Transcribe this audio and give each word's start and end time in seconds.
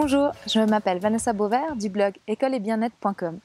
Bonjour, 0.00 0.30
je 0.46 0.60
m'appelle 0.60 1.00
Vanessa 1.00 1.32
Beauvert 1.32 1.74
du 1.74 1.88
blog 1.88 2.14
école-et-bien-être.com. 2.28 3.40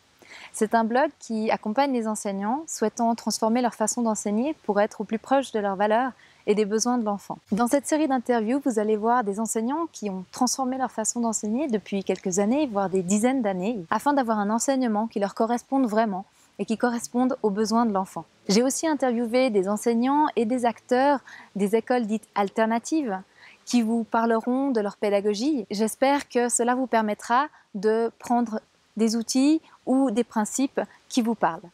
C'est 0.52 0.76
un 0.76 0.84
blog 0.84 1.10
qui 1.18 1.50
accompagne 1.50 1.92
les 1.92 2.08
enseignants 2.08 2.64
souhaitant 2.68 3.16
transformer 3.16 3.60
leur 3.60 3.74
façon 3.74 4.04
d'enseigner 4.04 4.56
pour 4.62 4.80
être 4.80 5.02
au 5.02 5.04
plus 5.04 5.18
proche 5.18 5.52
de 5.52 5.60
leurs 5.60 5.76
valeurs 5.76 6.12
et 6.46 6.54
des 6.54 6.66
besoins 6.66 7.00
de 7.00 7.06
l'enfant. 7.06 7.40
Dans 7.52 7.66
cette 7.66 7.88
série 7.88 8.08
d'interviews, 8.08 8.62
vous 8.64 8.78
allez 8.78 8.98
voir 8.98 9.24
des 9.24 9.40
enseignants 9.40 9.88
qui 9.92 10.12
ont 10.12 10.26
transformé 10.32 10.78
leur 10.78 10.92
façon 10.92 11.22
d'enseigner 11.22 11.68
depuis 11.70 12.04
quelques 12.04 12.38
années, 12.38 12.68
voire 12.68 12.92
des 12.92 13.02
dizaines 13.02 13.42
d'années, 13.42 13.84
afin 13.90 14.14
d'avoir 14.14 14.38
un 14.38 14.52
enseignement 14.52 15.08
qui 15.08 15.20
leur 15.20 15.34
corresponde 15.34 15.88
vraiment 15.88 16.24
et 16.60 16.66
qui 16.66 16.78
corresponde 16.78 17.36
aux 17.42 17.50
besoins 17.50 17.88
de 17.88 17.94
l'enfant. 17.94 18.26
J'ai 18.48 18.62
aussi 18.62 18.86
interviewé 18.86 19.50
des 19.50 19.68
enseignants 19.68 20.28
et 20.36 20.46
des 20.46 20.66
acteurs 20.66 21.22
des 21.56 21.76
écoles 21.76 22.06
dites 22.06 22.28
alternatives 22.36 23.18
qui 23.66 23.82
vous 23.82 24.04
parleront 24.04 24.72
de 24.72 24.82
leur 24.82 24.98
pédagogie. 24.98 25.66
J'espère 25.72 26.30
que 26.30 26.50
cela 26.50 26.76
vous 26.76 26.88
permettra 26.88 27.48
de 27.74 28.12
prendre 28.20 28.60
des 28.98 29.16
outils 29.16 29.62
ou 29.86 30.12
des 30.12 30.24
principes 30.24 30.82
qui 31.10 31.22
vous 31.22 31.36
parlent. 31.36 31.70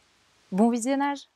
Bon 0.52 0.70
visionnage 0.70 1.28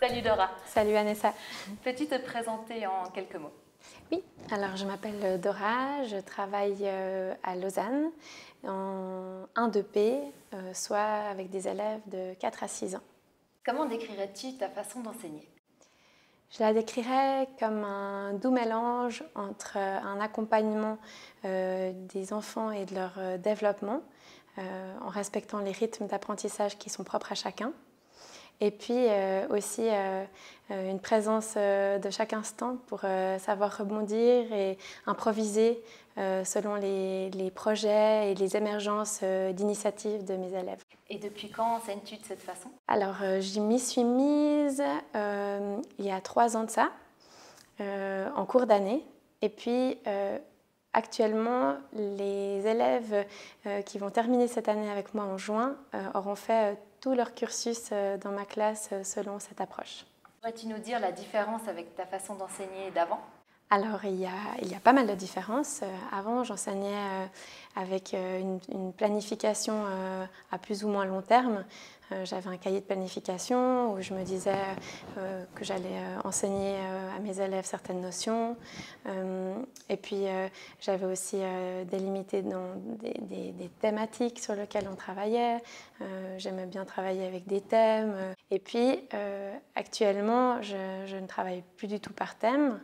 Salut 0.00 0.22
Dora. 0.22 0.48
Salut 0.66 0.92
Vanessa. 0.92 1.34
Peux-tu 1.82 2.06
te 2.06 2.16
présenter 2.18 2.86
en 2.86 3.10
quelques 3.10 3.34
mots? 3.34 3.52
Oui, 4.12 4.22
alors 4.50 4.76
je 4.76 4.86
m'appelle 4.86 5.40
Dora, 5.40 6.04
je 6.04 6.16
travaille 6.16 6.78
euh, 6.82 7.34
à 7.42 7.56
Lausanne 7.56 8.10
en 8.64 9.44
1-2P, 9.56 10.20
euh, 10.54 10.74
soit 10.74 10.98
avec 10.98 11.50
des 11.50 11.68
élèves 11.68 12.00
de 12.06 12.34
4 12.34 12.62
à 12.64 12.68
6 12.68 12.96
ans. 12.96 13.02
Comment 13.64 13.86
décrirais-tu 13.86 14.56
ta 14.56 14.68
façon 14.68 15.00
d'enseigner? 15.00 15.46
Je 16.50 16.62
la 16.62 16.72
décrirais 16.72 17.48
comme 17.58 17.84
un 17.84 18.32
doux 18.32 18.50
mélange 18.50 19.22
entre 19.34 19.76
un 19.76 20.20
accompagnement 20.20 20.98
euh, 21.44 21.92
des 22.12 22.32
enfants 22.32 22.70
et 22.70 22.86
de 22.86 22.94
leur 22.94 23.12
euh, 23.18 23.36
développement, 23.36 24.02
euh, 24.58 24.94
en 25.02 25.08
respectant 25.08 25.58
les 25.58 25.72
rythmes 25.72 26.06
d'apprentissage 26.06 26.78
qui 26.78 26.88
sont 26.90 27.04
propres 27.04 27.32
à 27.32 27.34
chacun, 27.34 27.72
et 28.60 28.72
puis 28.72 29.06
aussi 29.50 29.88
une 30.68 30.98
présence 30.98 31.54
de 31.54 32.10
chaque 32.10 32.32
instant 32.32 32.76
pour 32.88 33.02
savoir 33.38 33.78
rebondir 33.78 34.52
et 34.52 34.76
improviser 35.06 35.80
selon 36.44 36.74
les, 36.74 37.30
les, 37.30 37.50
projets 37.50 38.32
et 38.32 38.34
les 38.34 38.56
émergences 38.56 39.22
d'initiatives 39.22 40.24
de 40.24 40.34
mes 40.36 40.52
élèves. 40.52 40.82
Et 41.10 41.18
depuis 41.18 41.48
quand 41.48 41.76
enseignes-tu 41.76 42.16
de 42.16 42.24
cette 42.24 42.42
façon? 42.42 42.68
Alors, 42.86 43.16
euh, 43.22 43.40
j'y 43.40 43.60
m'y 43.60 43.78
suis 43.78 44.04
mise 44.04 44.82
euh, 45.16 45.80
il 45.98 46.04
y 46.04 46.10
a 46.10 46.20
trois 46.20 46.56
ans 46.56 46.64
de 46.64 46.70
ça, 46.70 46.90
euh, 47.80 48.28
en 48.36 48.44
cours 48.44 48.66
d'année. 48.66 49.04
Et 49.40 49.48
puis, 49.48 50.00
actuellement, 50.92 51.76
les 51.92 52.66
élèves 52.66 53.24
qui 53.86 53.98
vont 53.98 54.10
terminer 54.10 54.48
cette 54.48 54.68
année 54.68 54.90
avec 54.90 55.14
moi 55.14 55.26
en 55.26 55.38
juin 55.38 55.76
auront 56.12 56.34
fait 56.34 56.76
tout 57.00 57.12
leur 57.12 57.34
cursus 57.34 57.90
dans 58.20 58.32
ma 58.32 58.44
classe 58.44 58.90
selon 59.04 59.38
cette 59.38 59.60
approche. 59.60 60.04
Pourrais-tu 60.40 60.66
nous 60.66 60.78
dire 60.78 60.98
la 60.98 61.12
différence 61.12 61.68
avec 61.68 61.94
ta 61.94 62.04
façon 62.04 62.34
d'enseigner 62.34 62.90
d'avant? 62.90 63.20
Alors, 63.70 64.04
il 64.04 64.18
y, 64.18 64.26
a, 64.26 64.80
pas 64.82 64.94
mal 64.94 65.06
de 65.06 65.14
différences. 65.14 65.82
avant, 66.10 66.42
j'enseignais 66.42 66.96
avec 67.76 68.14
une, 68.14 68.60
une, 68.72 68.94
planification 68.94 69.84
à 70.50 70.58
plus 70.58 70.84
ou 70.84 70.88
moins 70.88 71.04
long 71.04 71.20
terme. 71.20 71.64
Euh, 72.12 72.24
j'avais 72.24 72.48
un 72.48 72.56
cahier 72.56 72.80
de 72.80 72.84
planification 72.84 73.92
où 73.92 74.00
je 74.00 74.14
me 74.14 74.22
disais 74.22 74.54
euh, 75.18 75.44
que 75.54 75.64
j'allais 75.64 75.88
euh, 75.88 76.20
enseigner 76.24 76.76
à 77.14 77.18
mes 77.20 77.40
élèves 77.40 77.66
certaines 77.66 78.00
notions. 78.00 78.56
et 79.88 79.96
puis 79.96 80.24
j'avais 80.80 81.06
aussi 81.06 81.38
délimité 81.90 82.42
des, 82.42 83.70
thématiques 83.80 84.38
sur 84.38 84.54
lesquelles 84.54 84.88
on 84.90 84.94
travaillait. 84.94 85.58
J'aimais 86.36 86.66
bien 86.66 86.84
travailler 86.84 87.26
avec 87.26 87.46
des 87.46 87.60
thèmes. 87.60 88.14
Et 88.50 88.58
puis 88.58 89.00
actuellement, 89.74 90.62
je, 90.62 91.16
ne 91.16 91.26
travaille 91.26 91.62
plus 91.76 91.88
du 91.88 92.00
tout 92.00 92.12
par 92.12 92.36
thème. 92.36 92.80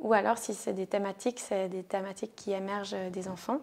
Ou 0.00 0.12
alors, 0.12 0.38
si 0.38 0.54
c'est 0.54 0.72
des 0.72 0.86
thématiques, 0.86 1.38
c'est 1.38 1.68
des 1.68 1.82
thématiques 1.84 2.34
qui 2.34 2.52
émergent 2.52 2.96
des 3.12 3.28
enfants. 3.28 3.60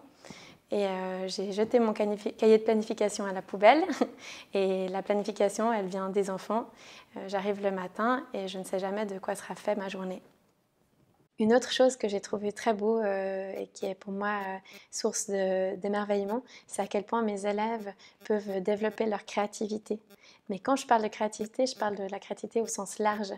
Et 0.72 0.86
euh, 0.86 1.26
j'ai 1.26 1.52
jeté 1.52 1.80
mon 1.80 1.92
cahier 1.92 2.58
de 2.58 2.62
planification 2.62 3.24
à 3.24 3.32
la 3.32 3.42
poubelle. 3.42 3.82
Et 4.54 4.88
la 4.88 5.02
planification, 5.02 5.72
elle 5.72 5.86
vient 5.86 6.10
des 6.10 6.30
enfants. 6.30 6.66
Euh, 7.16 7.28
j'arrive 7.28 7.62
le 7.62 7.72
matin 7.72 8.24
et 8.34 8.46
je 8.46 8.58
ne 8.58 8.64
sais 8.64 8.78
jamais 8.78 9.04
de 9.04 9.18
quoi 9.18 9.34
sera 9.34 9.56
fait 9.56 9.74
ma 9.74 9.88
journée. 9.88 10.22
Une 11.40 11.54
autre 11.54 11.72
chose 11.72 11.96
que 11.96 12.06
j'ai 12.06 12.20
trouvé 12.20 12.52
très 12.52 12.74
beau 12.74 13.00
euh, 13.00 13.52
et 13.58 13.66
qui 13.68 13.86
est 13.86 13.94
pour 13.96 14.12
moi 14.12 14.40
source 14.90 15.28
d'émerveillement, 15.30 16.44
c'est 16.68 16.82
à 16.82 16.86
quel 16.86 17.02
point 17.02 17.22
mes 17.22 17.46
élèves 17.46 17.92
peuvent 18.24 18.60
développer 18.62 19.06
leur 19.06 19.24
créativité. 19.24 19.98
Mais 20.50 20.58
quand 20.58 20.74
je 20.74 20.84
parle 20.84 21.04
de 21.04 21.08
créativité, 21.08 21.64
je 21.64 21.76
parle 21.76 21.94
de 21.94 22.02
la 22.10 22.18
créativité 22.18 22.60
au 22.60 22.66
sens 22.66 22.98
large. 22.98 23.32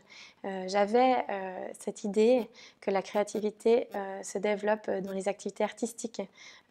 Euh, 0.47 0.65
j'avais 0.67 1.17
euh, 1.29 1.69
cette 1.79 2.05
idée 2.05 2.49
que 2.81 2.91
la 2.91 3.03
créativité 3.03 3.87
euh, 3.95 4.23
se 4.23 4.39
développe 4.39 4.91
dans 4.91 5.13
les 5.13 5.29
activités 5.29 5.63
artistiques. 5.63 6.23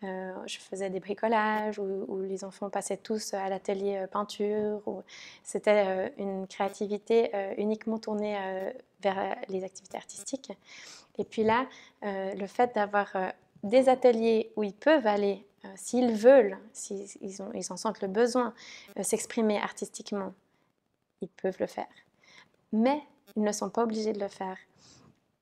je 0.02 0.58
faisais 0.58 0.90
des 0.90 1.00
bricolages 1.00 1.78
où, 1.78 2.22
les 2.24 2.44
enfants 2.44 2.72
passaient 2.72 2.98
tous 2.98 3.36
à 3.36 3.50
l'atelier 3.50 4.04
peinture. 4.12 4.82
C'était 5.44 6.12
une 6.18 6.48
créativité 6.48 7.30
uniquement 7.58 8.00
tournée 8.00 8.36
vers 9.04 9.36
les 9.48 9.64
activités 9.64 9.98
artistiques. 9.98 10.52
Et 11.18 11.26
puis 11.26 11.44
là, 11.44 11.68
le 12.02 12.48
fait 12.48 12.74
d'avoir 12.74 13.16
des 13.64 13.90
ateliers 13.90 14.52
où 14.56 14.64
ils 14.64 14.74
peuvent 14.74 15.08
aller 15.08 15.46
euh, 15.66 15.68
s'ils 15.76 16.14
veulent, 16.14 16.58
s'ils 16.74 17.08
ils 17.22 17.72
en 17.72 17.78
sentent 17.78 18.02
le 18.02 18.08
besoin, 18.08 18.54
euh, 18.98 19.04
s'exprimer 19.04 19.60
artistiquement, 19.60 20.34
ils 21.22 21.30
peuvent 21.30 21.58
le 21.60 21.68
faire. 21.68 21.88
Mais 22.72 23.00
ils 23.36 23.44
ne 23.44 23.52
sont 23.52 23.70
pas 23.70 23.84
obligés 23.84 24.14
de 24.14 24.20
le 24.20 24.28
faire. 24.28 24.58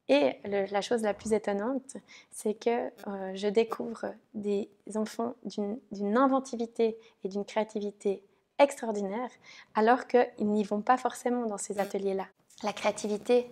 Et 0.10 0.40
la 0.44 0.82
chose 0.82 1.04
la 1.04 1.14
plus 1.14 1.34
étonnante, 1.34 1.98
c'est 2.32 2.56
que 2.56 2.88
euh, 3.08 3.32
je 3.36 3.48
découvre 3.48 4.16
des 4.34 4.68
enfants 4.96 5.36
d'une 5.44 6.18
inventivité 6.18 6.98
et 7.24 7.30
d'une 7.30 7.46
créativité 7.46 8.24
extraordinaire, 8.58 9.30
alors 9.76 10.08
qu'ils 10.08 10.28
n'y 10.40 10.64
vont 10.64 10.82
pas 10.82 10.98
forcément 10.98 11.46
dans 11.46 11.60
ces 11.60 11.80
ateliers-là. 11.80 12.26
La 12.64 12.74
créativité, 12.74 13.52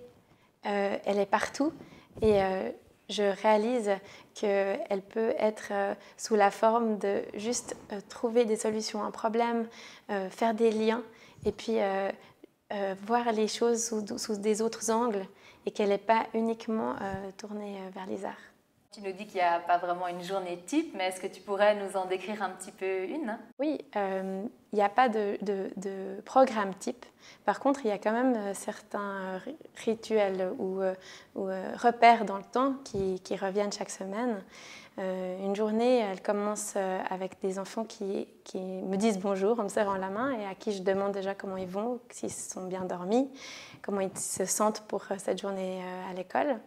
elle 0.64 1.20
est 1.20 1.28
partout, 1.28 1.72
et 2.22 2.42
je 3.10 3.24
réalise 3.42 3.92
qu'elle 4.34 5.02
peut 5.10 5.34
être 5.40 5.70
euh, 5.72 5.96
sous 6.18 6.36
la 6.36 6.52
forme 6.52 6.98
de 6.98 7.24
juste 7.36 7.76
euh, 7.92 8.00
trouver 8.10 8.46
des 8.46 8.58
solutions 8.58 9.02
à 9.02 9.08
un 9.08 9.12
problème, 9.12 9.68
euh, 10.10 10.30
faire 10.30 10.54
des 10.54 10.72
liens 10.72 11.04
et 11.46 11.52
puis 11.52 11.78
voir 13.06 13.32
les 13.32 13.48
choses 13.48 13.86
sous, 13.86 14.18
sous 14.18 14.38
des 14.38 14.62
autres 14.62 14.92
angles 14.92 15.26
et 15.66 15.72
qu'elle 15.72 15.90
n'est 15.90 15.98
pas 15.98 16.26
uniquement 16.34 16.96
tournée 17.38 17.78
vers 17.94 18.08
les 18.08 18.26
arts. 18.26 18.57
Tu 18.98 19.04
nous 19.04 19.14
dis 19.14 19.28
qu'il 19.28 19.36
n'y 19.36 19.42
a 19.42 19.60
pas 19.60 19.78
vraiment 19.78 20.08
une 20.08 20.24
journée 20.24 20.58
type, 20.66 20.96
mais 20.96 21.10
est-ce 21.10 21.22
que 21.22 21.28
tu 21.28 21.40
pourrais 21.40 21.76
nous 21.76 21.96
en 21.96 22.06
décrire 22.06 22.42
un 22.42 22.50
petit 22.50 22.72
peu 22.72 23.04
une? 23.04 23.38
Oui, 23.60 23.78
il 23.94 24.50
n'y 24.74 24.82
a 24.82 24.90
pas 24.90 25.08
de, 25.08 25.38
programme 26.26 26.74
type. 26.74 27.06
Par 27.46 27.60
contre, 27.60 27.82
il 27.84 27.90
y 27.90 27.92
a 27.92 28.00
quand 28.00 28.12
même 28.12 28.36
euh, 28.36 28.54
certains 28.56 29.40
rituels 29.86 30.52
ou, 30.58 30.82
euh, 30.82 30.96
euh, 31.38 31.74
repères 31.78 32.26
dans 32.26 32.38
le 32.38 32.44
temps 32.44 32.74
qui, 32.84 33.20
reviennent 33.40 33.72
chaque 33.72 33.92
semaine. 33.92 34.42
une 34.98 35.56
journée, 35.56 36.00
elle 36.00 36.24
commence 36.24 36.76
avec 36.76 37.40
des 37.42 37.60
enfants 37.60 37.84
qui, 37.84 38.28
qui, 38.44 38.58
me 38.60 38.98
disent 38.98 39.20
bonjour 39.20 39.60
en 39.60 39.64
me 39.64 39.70
serrant 39.70 39.98
la 39.98 40.10
main 40.10 40.32
et 40.32 40.46
à 40.48 40.56
qui 40.56 40.72
je 40.72 40.82
demande 40.82 41.12
déjà 41.12 41.36
comment 41.36 41.58
ils 41.58 41.68
vont, 41.68 42.00
s'ils 42.10 42.32
sont 42.32 42.66
bien 42.66 42.84
dormis, 42.84 43.30
comment 43.84 44.02
ils 44.02 44.18
se 44.18 44.46
sentent 44.46 44.82
pour 44.88 45.06
cette 45.20 45.40
journée 45.40 45.84
à 46.10 46.14
l'école. 46.14 46.60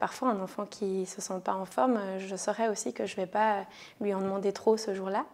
Parfois, 0.00 0.28
un 0.28 0.40
enfant 0.40 0.66
qui 0.66 0.84
ne 0.84 1.04
se 1.04 1.20
sent 1.20 1.40
pas 1.44 1.54
en 1.54 1.64
forme, 1.64 1.98
je 2.18 2.36
saurais 2.36 2.68
aussi 2.68 2.92
que 2.92 3.06
je 3.06 3.12
ne 3.12 3.22
vais 3.22 3.26
pas 3.26 3.64
lui 4.00 4.12
en 4.12 4.20
demander 4.20 4.52
trop 4.52 4.76
ce 4.76 4.94
jour-là. 4.94 5.24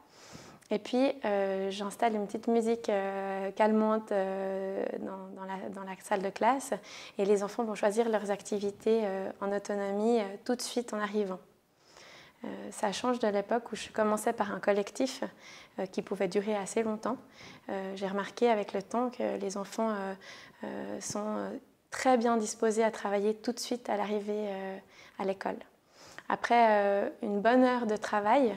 Et 0.70 0.78
puis, 0.78 1.12
euh, 1.24 1.70
j'installe 1.70 2.14
une 2.14 2.26
petite 2.26 2.48
musique 2.48 2.88
euh, 2.88 3.50
calmante 3.52 4.12
euh, 4.12 4.84
dans, 5.00 5.44
la, 5.84 5.94
salle 6.02 6.22
de 6.22 6.30
classe 6.30 6.72
et 7.18 7.24
les 7.24 7.42
enfants 7.42 7.64
vont 7.64 7.74
choisir 7.74 8.08
leurs 8.08 8.30
activités 8.30 9.02
en 9.40 9.52
autonomie 9.52 10.20
tout 10.44 10.54
de 10.54 10.62
suite 10.62 10.92
en 10.92 10.98
arrivant. 10.98 11.38
ça 12.70 12.92
change 12.92 13.18
de 13.20 13.28
l'époque 13.28 13.72
où 13.72 13.76
je 13.76 13.88
commençais 13.90 14.32
par 14.32 14.52
un 14.52 14.60
collectif 14.60 15.22
qui 15.92 16.02
pouvait 16.02 16.28
durer 16.28 16.56
assez 16.56 16.82
longtemps. 16.82 17.16
J'ai 17.94 18.06
remarqué 18.06 18.50
avec 18.50 18.72
le 18.72 18.82
temps 18.82 19.10
que 19.10 19.38
les 19.38 19.56
enfants 19.56 19.94
sont 21.00 21.50
très 21.94 22.16
bien 22.16 22.36
disposés 22.36 22.82
à 22.82 22.90
travailler 22.90 23.34
tout 23.34 23.52
de 23.52 23.60
suite 23.60 23.88
à 23.88 23.96
l'arrivée 23.96 24.48
à 25.20 25.24
l'école. 25.24 25.56
Après 26.28 27.12
une 27.22 27.40
bonne 27.40 27.62
heure 27.62 27.86
de 27.86 27.96
travail, 27.96 28.52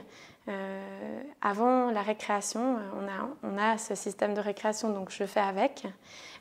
avant 1.42 1.92
la 1.92 2.02
récréation, 2.02 2.78
on 2.96 3.06
a, 3.06 3.30
on 3.44 3.58
a, 3.58 3.78
ce 3.78 3.94
système 3.94 4.34
de 4.34 4.42
récréation, 4.42 4.90
donc 4.90 5.12
je 5.12 5.24
fais 5.26 5.40
avec. 5.40 5.86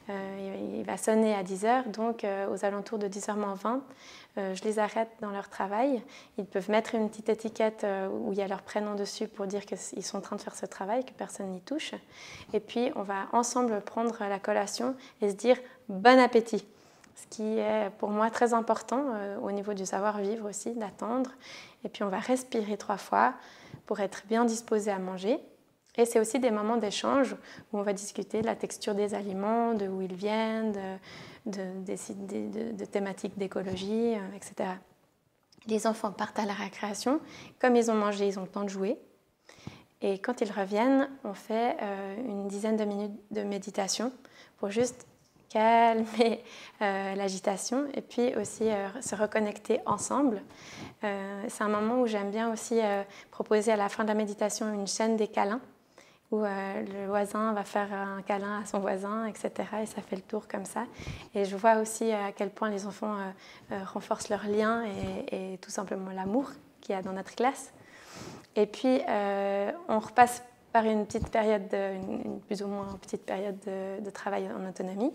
il 0.08 0.84
va 0.87 0.96
sonner 0.96 1.34
à 1.34 1.43
10h, 1.43 1.90
donc 1.90 2.25
aux 2.50 2.64
alentours 2.64 2.98
de 2.98 3.08
10h 3.08 3.37
20, 3.37 3.82
euh, 4.38 4.54
je 4.54 4.62
les 4.64 4.78
arrête 4.78 5.08
dans 5.20 5.31
leur 5.31 5.48
travail. 5.48 6.02
Ils 6.37 6.44
peuvent 6.44 6.70
mettre 6.70 6.94
une 6.94 7.08
petite 7.08 7.31
étiquette 7.31 7.84
euh, 7.84 8.08
où 8.08 8.32
il 8.32 8.38
y 8.38 8.43
a 8.43 8.48
leur 8.48 8.62
prénom 8.62 8.94
dessus 8.94 9.28
pour 9.28 9.46
dire 9.46 9.64
qu'ils 9.64 10.04
sont 10.04 10.19
en 10.19 10.20
train 10.20 10.37
de 10.37 10.43
faire 10.43 10.54
ce 10.54 10.66
travail, 10.66 11.04
que 11.04 11.12
personne 11.12 11.50
n'y 11.52 11.62
touche. 11.62 11.93
Et 12.52 12.60
puis, 12.60 12.90
on 12.96 13.02
va 13.02 13.28
ensemble 13.32 13.81
prendre 13.81 14.16
la 14.20 14.38
collation 14.38 14.94
et 15.22 15.31
se 15.31 15.34
dire 15.34 15.56
bon 15.88 16.19
appétit. 16.19 16.66
Ce 17.17 17.27
qui 17.29 17.59
est 17.59 17.91
pour 17.99 18.11
moi 18.11 18.31
très 18.31 18.53
important 18.53 19.07
euh, 19.15 19.39
au 19.39 19.51
niveau 19.51 19.73
du 19.73 19.87
savoir-vivre 19.87 20.49
aussi, 20.49 20.75
d'attendre. 20.75 21.31
Et 21.85 21.89
puis, 21.89 22.03
on 22.03 22.09
va 22.09 22.19
respirer 22.19 22.77
trois 22.77 22.99
fois 22.99 23.35
pour 23.87 24.01
être 24.01 24.23
bien 24.29 24.45
disposé 24.45 24.91
à 24.91 24.99
manger. 24.99 25.41
Et 25.97 26.05
c'est 26.05 26.21
aussi 26.21 26.39
des 26.39 26.51
moments 26.51 26.77
d'échange 26.77 27.35
où 27.73 27.79
on 27.79 27.83
va 27.83 27.95
discuter 27.95 28.43
de 28.43 28.47
la 28.47 28.55
texture 28.55 28.95
des 28.95 29.15
aliments, 29.15 29.73
de 29.73 29.89
où 29.89 30.03
ils 30.03 30.15
viennent, 30.15 30.75
de, 31.47 32.85
thématiques 32.85 33.39
d'écologie, 33.39 34.15
euh, 34.15 34.37
etc. 34.37 34.71
Les 35.67 35.87
enfants 35.87 36.13
partent 36.13 36.39
à 36.39 36.45
la 36.45 36.53
récréation. 36.53 37.21
Comme 37.59 37.77
ils 37.77 37.91
ont 37.91 37.95
mangé, 37.95 38.29
ils 38.29 38.39
ont 38.39 38.43
le 38.43 38.49
temps 38.49 38.65
de 38.65 38.69
jouer. 38.69 38.99
Et 40.03 40.19
quand 40.19 40.43
ils 40.43 40.53
reviennent, 40.53 41.09
on 41.25 41.33
fait 41.33 41.79
euh, 41.81 42.17
une 42.19 42.47
dizaine 42.47 42.77
de 42.77 42.85
minutes 42.85 43.19
de 43.31 43.43
méditation 43.43 44.13
pour 44.59 44.71
juste 44.71 45.07
calmer 45.48 46.43
euh, 46.82 47.14
l'agitation 47.14 47.87
et 47.94 48.02
puis 48.02 48.34
aussi 48.37 48.69
se 49.00 49.14
reconnecter 49.14 49.81
ensemble. 49.87 50.43
c'est 51.02 51.62
un 51.62 51.69
moment 51.69 52.00
où 52.00 52.06
j'aime 52.06 52.31
bien 52.31 52.52
aussi 52.52 52.81
proposer 53.31 53.72
à 53.72 53.76
la 53.76 53.88
fin 53.88 54.02
de 54.02 54.08
la 54.08 54.14
méditation 54.14 54.72
une 54.72 54.87
chaîne 54.87 55.16
des 55.16 55.28
câlins 55.28 55.60
où 56.31 56.44
euh, 56.44 56.82
le 56.82 57.06
voisin 57.06 57.52
va 57.52 57.64
faire 57.64 57.93
un 57.93 58.22
câlin 58.22 58.60
à 58.60 58.66
son 58.66 58.81
voisin, 58.81 59.26
etc. 59.26 59.52
Et 59.82 59.87
ça 59.87 60.02
fait 60.02 60.16
le 60.16 60.22
tour 60.22 60.48
comme 60.48 60.64
ça. 60.64 60.84
Et 61.34 61.44
je 61.44 61.56
vois 61.56 61.76
aussi 61.76 62.10
à 62.12 62.32
quel 62.32 62.50
point 62.50 62.69
les 62.69 62.87
enfants 62.87 63.16
euh, 63.16 63.31
euh, 63.72 63.84
renforcent 63.84 64.28
leurs 64.28 64.46
liens 64.46 64.84
et, 65.32 65.58
tout 65.58 65.70
simplement 65.70 66.10
l'amour 66.10 66.50
qu'il 66.81 66.94
y 66.94 66.98
a 66.98 67.02
dans 67.02 67.12
notre 67.12 67.34
classe. 67.34 67.72
Et 68.54 68.66
puis, 68.66 69.00
on 69.88 69.98
repasse 69.98 70.43
une 70.84 71.06
petite 71.06 71.31
période, 71.31 71.73
une, 71.73 72.40
plus 72.40 72.62
ou 72.62 72.69
moins 72.69 72.99
petite 73.00 73.25
période 73.25 73.58
de, 73.67 74.05
de, 74.05 74.11
travail 74.11 74.49
en 74.49 74.69
autonomie. 74.69 75.12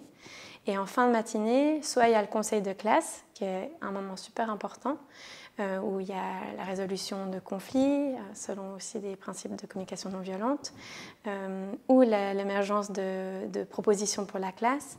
Et 0.68 0.78
en 0.78 0.86
fin 0.86 1.08
de 1.08 1.12
matinée, 1.12 1.82
soit 1.82 2.08
il 2.08 2.12
y 2.12 2.16
a 2.16 2.22
le 2.22 2.28
conseil 2.28 2.62
de 2.62 2.74
classe, 2.74 3.24
qui 3.34 3.46
est 3.46 3.72
un 3.82 3.92
moment 3.92 4.16
super 4.16 4.50
important, 4.50 4.98
euh, 5.60 5.80
où 5.80 6.00
il 6.00 6.08
y 6.08 6.14
a 6.14 6.56
la 6.56 6.64
résolution 6.64 7.30
de 7.30 7.40
conflits, 7.40 8.16
euh, 8.16 8.20
selon 8.34 8.76
aussi 8.76 9.00
des 9.00 9.16
principes 9.16 9.56
de 9.56 9.68
communication 9.68 10.10
non 10.10 10.20
violente, 10.20 10.72
euh, 11.28 11.72
ou 11.90 12.02
l'émergence 12.02 12.90
de, 12.92 13.64
propositions 13.66 14.26
pour 14.26 14.40
la 14.40 14.52
classe 14.52 14.98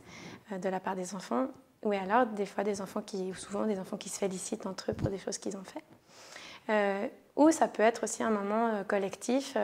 de 0.51 0.69
la 0.69 0.79
part 0.79 0.95
des 0.95 1.15
enfants, 1.15 1.47
ou 1.81 1.91
alors 1.91 2.27
des 2.27 2.45
fois 2.45 2.63
des 2.63 2.81
enfants 2.81 3.01
qui, 3.01 3.31
ou 3.31 3.33
souvent 3.33 3.65
des 3.65 3.79
enfants 3.79 3.97
qui 3.97 4.09
se 4.09 4.19
félicitent 4.19 4.65
entre 4.67 4.91
eux 4.91 4.93
pour 4.93 5.09
des 5.09 5.17
choses 5.17 5.37
qu'ils 5.37 5.57
ont 5.57 5.63
fait. 5.63 7.11
Ou 7.35 7.51
ça 7.51 7.67
peut 7.67 7.83
être 7.83 8.03
aussi 8.03 8.21
un 8.23 8.29
moment 8.29 8.83
collectif, 8.87 9.57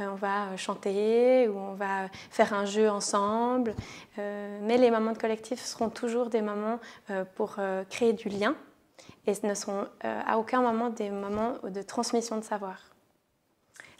on 0.00 0.14
va 0.14 0.56
chanter 0.56 1.48
ou 1.48 1.56
on 1.56 1.74
va 1.74 2.08
faire 2.30 2.52
un 2.52 2.64
jeu 2.64 2.90
ensemble, 2.90 3.74
mais 4.16 4.76
les 4.76 4.90
moments 4.90 5.12
de 5.12 5.18
collectif 5.18 5.64
seront 5.64 5.88
toujours 5.88 6.30
des 6.30 6.42
moments 6.42 6.80
pour 7.36 7.58
créer 7.88 8.12
du 8.12 8.28
lien 8.28 8.56
et 9.26 9.34
ce 9.34 9.46
ne 9.46 9.52
euh, 10.04 10.20
à 10.26 10.38
aucun 10.38 10.62
moment 10.62 10.90
des 10.90 11.10
moments 11.10 11.54
de 11.62 11.82
transmission 11.82 12.36
de 12.38 12.44
savoir. 12.44 12.78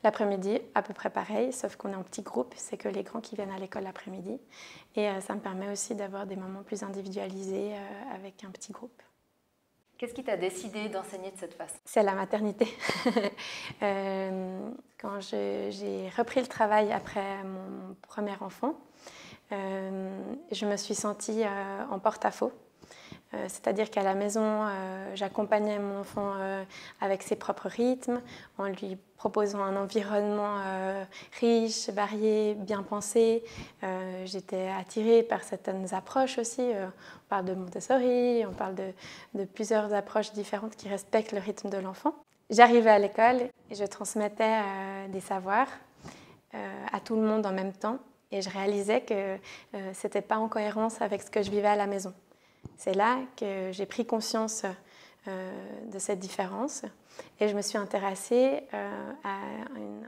L'après-midi, 0.03 0.59
à 0.75 0.83
peu 0.83 0.93
près 0.93 1.11
pareil, 1.11 1.53
sauf 1.53 1.77
qu'on 1.77 1.93
est 1.93 1.97
en 1.97 2.03
petit 2.03 2.23
groupe, 2.23 2.53
c'est 2.57 2.77
que 2.77 2.89
les 2.89 3.05
grands 3.05 3.21
qui 3.21 3.37
viennent 3.37 3.53
à 3.53 3.59
l'école 3.59 3.85
l'après-midi. 3.85 4.41
Et 4.97 5.09
euh, 5.09 5.21
ça 5.21 5.35
me 5.35 5.41
permet 5.41 5.71
aussi 5.71 5.95
d'avoir 5.95 6.27
des 6.27 6.35
moments 6.35 6.65
plus 6.65 6.83
individualisés 6.83 7.75
euh, 7.75 8.15
avec 8.15 8.43
un 8.43 8.51
petit 8.51 8.73
groupe. 8.73 9.01
Qu'est-ce 10.03 10.15
qui 10.15 10.25
t'a 10.25 10.37
décidé 10.37 10.89
d'enseigner 10.89 11.31
de 11.31 11.37
cette 11.39 11.55
façon? 11.55 11.77
C'est 11.85 12.03
la 12.03 12.15
maternité. 12.15 12.67
quand 13.81 15.21
j'ai 15.21 16.11
repris 16.19 16.41
le 16.41 16.49
travail 16.49 16.91
après 16.91 17.45
mon 17.45 17.95
premier 18.03 18.35
enfant, 18.41 18.75
je 19.53 20.67
me 20.67 20.77
suis 20.77 20.97
sentie 20.97 21.45
en 21.89 22.01
porte-à-faux 22.01 22.51
euh, 23.35 23.45
c'est-à-dire 23.49 23.91
qu'à 23.91 24.03
la 24.03 24.15
maison, 24.15 24.43
euh, 24.43 25.13
j'accompagnais 25.15 25.79
mon 25.79 26.01
enfant 26.01 26.35
euh, 26.37 26.65
avec 27.01 27.23
ses 27.23 27.37
propres 27.37 27.69
rythmes, 27.69 28.21
en 28.59 28.67
lui 28.67 28.99
proposant 29.23 29.63
un 29.63 29.77
environnement 29.77 30.57
riche, 31.39 31.89
varié, 31.91 32.55
bien 32.55 32.83
pensé. 32.83 33.45
J'étais 34.25 34.67
attirée 34.69 35.23
par 35.23 35.45
certaines 35.45 35.95
approches 35.95 36.39
aussi. 36.39 36.61
on 36.61 37.29
parle 37.29 37.45
de 37.45 37.55
Montessori, 37.55 38.45
on 38.45 38.53
parle 38.53 38.75
de, 38.75 39.45
plusieurs 39.45 39.95
approches 39.95 40.33
différentes 40.33 40.75
qui 40.75 40.89
respectent 40.89 41.31
le 41.31 41.39
rythme 41.39 41.71
de 41.71 41.79
l'enfant. 41.79 42.17
J'arrivais 42.51 42.91
à 42.91 42.99
l'école 42.99 43.43
et 43.71 43.75
je 43.77 43.85
transmettais 43.85 44.59
des 45.11 45.21
savoirs 45.21 45.69
à 46.53 46.99
tout 46.99 47.15
le 47.15 47.23
monde 47.23 47.47
en 47.47 47.53
même 47.53 47.73
temps. 47.73 47.99
Et 48.33 48.43
je 48.43 48.51
réalisais 48.51 49.03
que 49.03 49.37
ce 49.73 50.07
n'était 50.07 50.23
pas 50.23 50.39
en 50.39 50.49
cohérence 50.49 51.01
avec 51.01 51.23
ce 51.23 51.31
que 51.31 51.43
je 51.45 51.51
vivais 51.53 51.69
à 51.69 51.77
la 51.77 51.87
maison. 51.87 52.13
C'est 52.77 52.95
là 52.95 53.19
que 53.37 53.71
j'ai 53.73 53.87
pris 53.87 54.05
conscience 54.07 54.65
euh, 54.65 54.71
de 55.27 55.99
cette 55.99 56.19
différence 56.19 56.83
et 57.41 57.49
je 57.49 57.55
me 57.55 57.63
suis 57.63 57.79
intéressée 57.79 58.65
euh, 58.75 59.13
à 59.25 59.39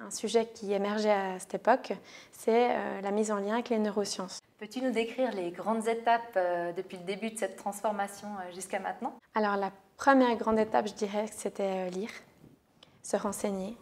un, 0.04 0.10
sujet 0.10 0.46
qui 0.46 0.72
émergeait 0.72 1.10
à 1.10 1.38
cette 1.38 1.54
époque, 1.54 1.92
c'est 2.30 2.70
euh, 2.70 3.00
la 3.00 3.10
mise 3.10 3.32
en 3.32 3.38
lien 3.38 3.54
avec 3.54 3.70
les 3.70 3.78
neurosciences. 3.78 4.40
Peux-tu 4.58 4.80
nous 4.82 4.92
décrire 4.92 5.32
les 5.32 5.50
grandes 5.50 5.88
étapes 5.88 6.38
depuis 6.76 6.98
le 6.98 7.04
début 7.04 7.30
de 7.30 7.38
cette 7.38 7.56
transformation 7.56 8.28
jusqu'à 8.54 8.78
maintenant? 8.78 9.14
Alors 9.34 9.56
la 9.56 9.72
première 9.96 10.36
grande 10.36 10.58
étape, 10.58 10.88
je 10.88 10.94
dirais 10.94 11.26
que 11.26 11.34
c'était 11.34 11.90
lire, 11.90 12.10
se 13.02 13.16
renseigner, 13.16 13.76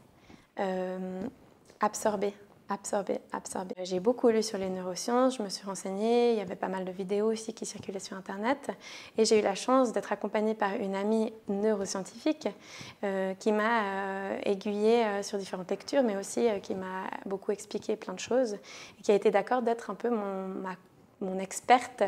absorber 1.80 2.34
Absorber, 2.72 3.20
absorber. 3.32 3.74
J'ai 3.82 4.00
beaucoup 4.00 4.30
lu 4.30 4.42
sur 4.42 4.56
les 4.56 4.70
neurosciences, 4.70 5.36
je 5.36 5.42
me 5.42 5.50
suis 5.50 5.66
renseignée, 5.66 6.32
il 6.32 6.38
y 6.38 6.40
avait 6.40 6.56
pas 6.56 6.68
mal 6.68 6.86
de 6.86 6.90
vidéos 6.90 7.30
aussi 7.30 7.52
qui 7.52 7.66
circulaient 7.66 7.98
sur 7.98 8.16
Internet. 8.16 8.70
Et 9.18 9.26
j'ai 9.26 9.40
eu 9.40 9.42
la 9.42 9.54
chance 9.54 9.92
d'être 9.92 10.10
accompagnée 10.10 10.54
par 10.54 10.72
une 10.76 10.94
amie 10.94 11.34
neuroscientifique 11.48 12.48
euh, 13.04 13.34
qui 13.34 13.52
m'a 13.52 13.82
euh, 13.82 14.38
aiguillée 14.44 15.04
euh, 15.04 15.22
sur 15.22 15.36
différentes 15.36 15.70
lectures, 15.70 16.02
mais 16.02 16.16
aussi 16.16 16.48
qui 16.62 16.74
m'a 16.74 17.10
beaucoup 17.26 17.52
expliqué 17.52 17.94
plein 17.96 18.14
de 18.14 18.20
choses 18.20 18.54
et 18.54 19.02
qui 19.02 19.12
a 19.12 19.16
été 19.16 19.30
d'accord 19.30 19.60
d'être 19.60 19.90
un 19.90 19.94
peu 19.94 20.08
mon, 20.08 21.38
experte 21.40 22.04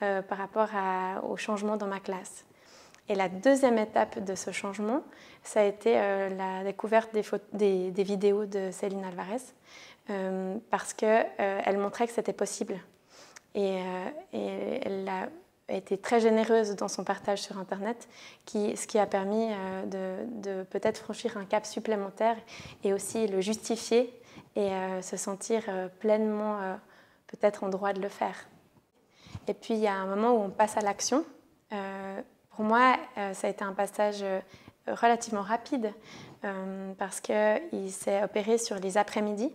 par 0.00 0.38
rapport 0.38 0.68
à, 0.74 1.22
au 1.24 1.36
changement 1.36 1.76
dans 1.76 1.86
ma 1.86 2.00
classe. 2.00 2.44
Et 3.08 3.14
la 3.14 3.28
deuxième 3.28 3.78
étape 3.78 4.22
de 4.24 4.34
ce 4.34 4.50
changement, 4.50 5.02
ça 5.42 5.60
a 5.60 5.64
été 5.64 5.94
la 5.94 6.62
découverte 6.62 7.10
des, 7.52 7.90
vidéos 7.96 8.44
de 8.46 8.70
Céline 8.70 9.04
Alvarez, 9.04 9.42
euh, 10.10 10.58
parce 10.70 10.92
qu'elle 10.92 11.28
euh, 11.38 11.78
montrait 11.78 12.06
que 12.06 12.12
c'était 12.12 12.32
possible. 12.32 12.80
Et, 13.54 13.80
euh, 13.80 14.78
elle 14.82 15.08
a 15.08 15.28
été 15.68 15.98
très 15.98 16.18
généreuse 16.18 16.74
dans 16.74 16.88
son 16.88 17.04
partage 17.04 17.42
sur 17.42 17.58
Internet, 17.58 18.08
ce 18.46 18.86
qui 18.86 18.98
a 18.98 19.06
permis 19.06 19.50
de, 19.86 20.64
peut-être 20.64 20.98
franchir 20.98 21.36
un 21.36 21.44
cap 21.44 21.64
supplémentaire 21.64 22.36
et 22.82 22.92
aussi 22.92 23.28
le 23.28 23.40
justifier 23.40 24.12
et 24.56 24.72
se 25.00 25.16
sentir 25.16 25.62
pleinement 26.00 26.58
peut-être 27.28 27.62
en 27.62 27.68
droit 27.68 27.92
de 27.92 28.00
le 28.00 28.08
faire. 28.08 28.48
Et 29.46 29.54
puis 29.54 29.74
il 29.74 29.80
y 29.80 29.86
a 29.86 29.94
un 29.94 30.06
moment 30.06 30.32
où 30.32 30.42
on 30.42 30.50
passe 30.50 30.76
à 30.76 30.80
l'action. 30.80 31.24
pour 32.50 32.64
moi, 32.64 32.96
ça 33.32 33.46
a 33.46 33.50
été 33.50 33.62
un 33.62 33.72
passage 33.72 34.24
relativement 34.88 35.42
rapide 35.42 35.92
parce 36.98 37.20
qu'il 37.20 37.92
s'est 37.92 38.24
opéré 38.24 38.58
sur 38.58 38.74
les 38.80 38.98
après-midi. 38.98 39.52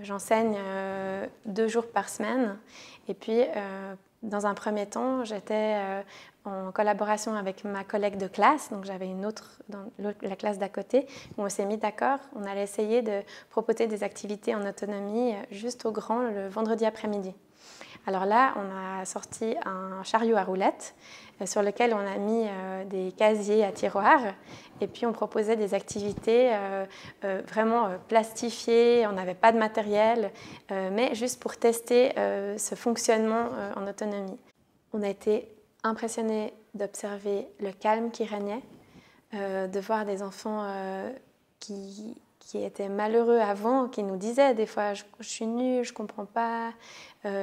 J'enseigne 0.00 0.56
euh, 0.58 1.26
deux 1.46 1.68
jours 1.68 1.86
par 1.86 2.08
semaine. 2.08 2.58
Et 3.06 3.14
puis, 3.14 3.42
euh, 3.42 3.94
dans 4.22 4.46
un 4.46 4.54
premier 4.54 4.86
temps, 4.86 5.24
j'étais 5.24 5.76
euh, 5.76 6.02
en 6.44 6.72
collaboration 6.72 7.34
avec 7.34 7.62
ma 7.64 7.84
collègue 7.84 8.16
de 8.16 8.26
classe. 8.26 8.70
Donc, 8.70 8.84
j'avais 8.84 9.06
une 9.06 9.24
autre 9.24 9.62
dans 9.68 9.84
la 9.98 10.36
classe 10.36 10.58
d'à 10.58 10.68
côté 10.68 11.06
où 11.38 11.42
on 11.42 11.48
s'est 11.48 11.64
mis 11.64 11.76
d'accord. 11.76 12.18
On 12.34 12.44
allait 12.44 12.64
essayer 12.64 13.02
de 13.02 13.22
proposer 13.50 13.86
des 13.86 14.02
activités 14.02 14.54
en 14.54 14.66
autonomie 14.66 15.34
juste 15.52 15.86
au 15.86 15.92
grand 15.92 16.22
le 16.22 16.48
vendredi 16.48 16.84
après-midi. 16.84 17.32
Alors 18.06 18.26
là, 18.26 18.54
on 18.56 19.00
a 19.00 19.04
sorti 19.04 19.54
un 19.64 20.02
chariot 20.02 20.36
à 20.36 20.44
roulettes 20.44 20.94
sur 21.44 21.62
lequel 21.62 21.94
on 21.94 21.98
a 21.98 22.16
mis 22.16 22.46
euh, 22.46 22.84
des 22.84 23.12
casiers 23.12 23.64
à 23.64 23.72
tiroirs 23.72 24.34
et 24.80 24.86
puis 24.86 25.06
on 25.06 25.12
proposait 25.12 25.56
des 25.56 25.74
activités 25.74 26.50
euh, 26.52 26.86
vraiment 27.48 27.90
plastifiées, 28.08 29.06
on 29.06 29.12
n'avait 29.12 29.34
pas 29.34 29.52
de 29.52 29.58
matériel, 29.58 30.30
mais 30.70 31.14
juste 31.14 31.40
pour 31.40 31.56
tester 31.56 32.12
ce 32.16 32.74
fonctionnement 32.74 33.48
en 33.76 33.86
autonomie. 33.86 34.38
On 34.92 35.02
a 35.02 35.08
été 35.08 35.48
impressionnés 35.84 36.52
d'observer 36.74 37.46
le 37.60 37.70
calme 37.70 38.10
qui 38.10 38.24
régnait, 38.24 38.62
de 39.32 39.80
voir 39.80 40.04
des 40.04 40.22
enfants 40.22 40.66
qui, 41.60 42.20
qui 42.40 42.62
étaient 42.62 42.88
malheureux 42.88 43.38
avant, 43.38 43.88
qui 43.88 44.02
nous 44.02 44.16
disaient 44.16 44.54
des 44.54 44.66
fois 44.66 44.94
je, 44.94 45.04
suis 45.20 45.46
nul, 45.46 45.84
je 45.84 45.92
comprends 45.92 46.26
pas, 46.26 46.72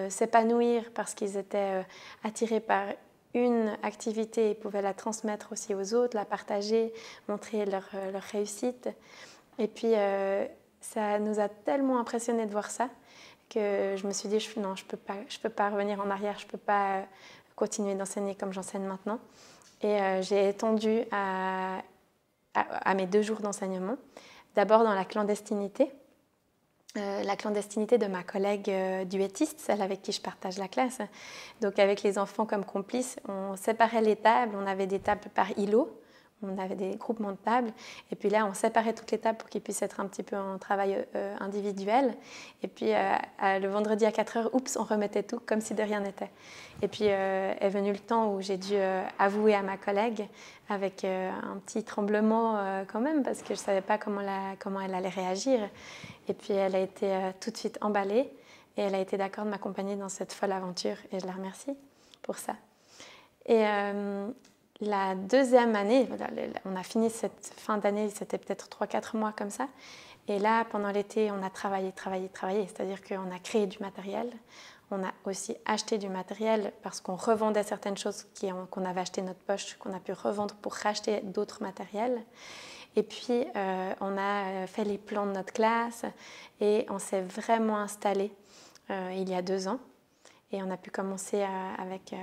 s'épanouir 0.10 0.92
parce 0.94 1.14
qu'ils 1.14 1.38
étaient 1.38 1.86
attirés 2.24 2.60
par 2.60 2.88
une 3.34 3.78
activité 3.84 4.52
et 4.52 4.56
pouvaient 4.56 4.82
la 4.82 4.94
transmettre 4.94 5.52
aussi 5.52 5.74
aux 5.74 5.94
autres, 5.94 6.16
la 6.16 6.26
partager, 6.26 6.94
montrer 7.28 7.66
leur, 7.66 7.90
leur 8.12 8.24
réussite. 8.24 8.90
Et 9.58 9.68
puis 9.68 9.94
ça 10.82 11.20
nous 11.20 11.40
a 11.40 11.48
tellement 11.48 12.00
impressionné 12.00 12.46
de 12.46 12.52
voir 12.52 12.72
ça 12.72 12.90
que 13.50 13.96
je 13.98 14.08
me 14.08 14.14
suis 14.14 14.30
dit 14.30 14.46
non, 14.58 14.76
je 14.76 14.86
peux 14.86 14.98
pas, 14.98 15.18
je 15.28 15.38
peux 15.38 15.50
pas 15.50 15.70
revenir 15.70 16.00
en 16.00 16.10
arrière, 16.10 16.40
je 16.40 16.48
peux 16.48 16.58
pas 16.58 17.04
continuer 17.56 17.96
d'enseigner 17.96 18.34
comme 18.36 18.54
j'enseigne 18.54 18.84
maintenant. 18.84 19.20
Et 19.82 20.02
euh, 20.02 20.22
j'ai 20.22 20.50
étendu 20.50 21.02
à, 21.12 21.82
mes 22.96 23.06
deux 23.06 23.22
jours 23.22 23.40
d'enseignement. 23.40 23.98
D'abord 24.56 24.84
dans 24.84 24.94
la 24.94 25.06
clandestinité, 25.06 25.92
euh, 26.98 27.24
la 27.24 27.38
clandestinité 27.38 27.98
de 27.98 28.06
ma 28.08 28.22
collègue 28.22 28.70
euh, 28.70 29.06
duettiste, 29.06 29.62
celle 29.62 29.82
avec 29.82 30.02
qui 30.02 30.12
je 30.12 30.20
partage 30.20 30.58
la 30.58 30.68
classe. 30.68 31.00
Donc 31.62 31.80
avec 31.80 32.04
les 32.04 32.18
enfants 32.18 32.46
comme 32.46 32.66
complices, 32.66 33.18
on 33.30 33.56
séparait 33.56 34.02
les 34.02 34.18
tables, 34.18 34.58
on 34.62 34.68
avait 34.68 34.88
des 34.88 35.00
tables 35.00 35.30
par 35.34 35.58
îlot 35.58 35.90
on 36.44 36.58
avait 36.58 36.74
des 36.74 36.96
groupements 36.96 37.34
de 37.34 37.38
tables. 37.38 37.72
Et 38.12 38.16
puis 38.16 38.28
là, 38.28 38.48
on 38.48 38.56
séparait 38.56 38.94
toutes 38.94 39.12
les 39.12 39.20
tables 39.20 39.38
pour 39.38 39.48
qu'ils 39.48 39.62
puissent 39.62 39.84
être 39.84 40.00
un 40.00 40.08
petit 40.08 40.24
peu 40.24 40.36
en 40.36 40.58
travail 40.58 41.06
euh, 41.16 41.36
individuel. 41.40 42.16
Et 42.64 42.68
puis 42.68 42.88
le 42.88 43.68
vendredi 43.68 44.08
à 44.08 44.12
4 44.12 44.38
heures, 44.38 44.56
oups, 44.56 44.76
on 44.76 44.84
remettait 44.84 45.22
tout 45.22 45.40
comme 45.46 45.62
si 45.62 45.76
de 45.76 45.84
rien 45.84 46.00
n'était. 46.00 46.32
Et 46.82 46.88
puis 46.88 47.04
est 47.04 47.70
venu 47.70 47.92
le 47.92 48.00
temps 48.00 48.34
où 48.34 48.42
j'ai 48.42 48.58
dû 48.58 48.74
avouer 49.20 49.54
à 49.54 49.62
ma 49.62 49.78
collègue 49.78 50.28
avec 50.68 51.06
un 51.06 51.60
petit 51.64 51.84
tremblement 51.84 52.84
quand 52.92 53.02
même 53.02 53.22
parce 53.22 53.44
que 53.44 53.50
je 53.50 53.60
ne 53.60 53.66
savais 53.66 53.82
pas 53.82 54.00
comment 54.00 54.82
elle 54.82 54.96
allait 54.96 55.10
réagir. 55.10 55.60
Et 56.28 56.34
puis 56.34 56.54
elle 56.54 56.76
a 56.76 56.80
été 56.80 57.32
tout 57.40 57.52
de 57.52 57.58
suite 57.58 57.78
emballée 57.82 58.32
et 58.78 58.82
elle 58.82 58.96
a 58.96 59.00
été 59.00 59.18
d'accord 59.18 59.46
de 59.46 59.50
m'accompagner 59.50 59.96
dans 59.96 60.10
cette 60.10 60.34
folle 60.34 60.52
aventure 60.52 60.96
et 61.12 61.20
je 61.20 61.26
la 61.26 61.34
remercie 61.34 61.76
pour 62.22 62.38
ça. 62.38 62.56
Et 63.48 63.64
la 64.82 65.16
deuxième 65.16 65.76
année, 65.76 66.08
on 66.66 66.76
a 66.76 66.84
fini 66.84 67.10
cette 67.10 67.54
fin 67.58 67.78
d'année, 67.78 68.10
c'était 68.10 68.38
peut-être 68.38 68.68
3-4 68.70 69.18
mois 69.18 69.32
comme 69.32 69.50
ça. 69.50 69.68
Et 70.28 70.40
là, 70.40 70.66
pendant 70.66 70.92
l'été, 70.92 71.32
on 71.32 71.44
a 71.44 71.50
travaillé, 71.50 71.92
travaillé, 71.92 72.30
travaillé. 72.30 72.68
C'est-à-dire 72.68 73.04
qu'on 73.04 73.32
a 73.32 73.40
créé 73.40 73.68
du 73.68 73.80
matériel. 73.80 74.32
On 74.92 75.04
a 75.04 75.12
aussi 75.26 75.56
acheté 75.66 75.98
du 75.98 76.10
matériel 76.10 76.74
parce 76.84 77.02
qu'on 77.02 77.16
revendait 77.16 77.64
certaines 77.64 77.98
choses 77.98 78.28
qu'on 78.70 78.86
avait 78.86 79.02
achetées 79.02 79.22
notre 79.22 79.40
poche, 79.40 79.76
qu'on 79.78 79.94
a 79.94 80.00
pu 80.00 80.14
revendre 80.14 80.54
pour 80.56 80.74
racheter 80.74 81.22
d'autres 81.22 81.62
matériels. 81.62 82.22
Et 82.96 83.04
puis, 83.04 83.46
euh, 83.56 83.94
on 84.02 84.18
a 84.18 84.68
fait 84.68 84.84
les 84.84 84.98
plans 84.98 85.26
de 85.26 85.32
notre 85.32 85.54
classe 85.54 86.06
et 86.60 86.86
on 86.90 87.00
s'est 87.00 87.22
vraiment 87.22 87.78
installé 87.78 88.32
euh, 88.90 89.14
il 89.16 89.30
y 89.30 89.34
a 89.34 89.42
deux 89.42 89.68
ans. 89.68 89.80
Et 90.52 90.62
on 90.62 90.70
a 90.70 90.78
pu 90.78 90.92
commencer 90.92 91.42
avec, 91.78 92.12
euh, 92.12 92.18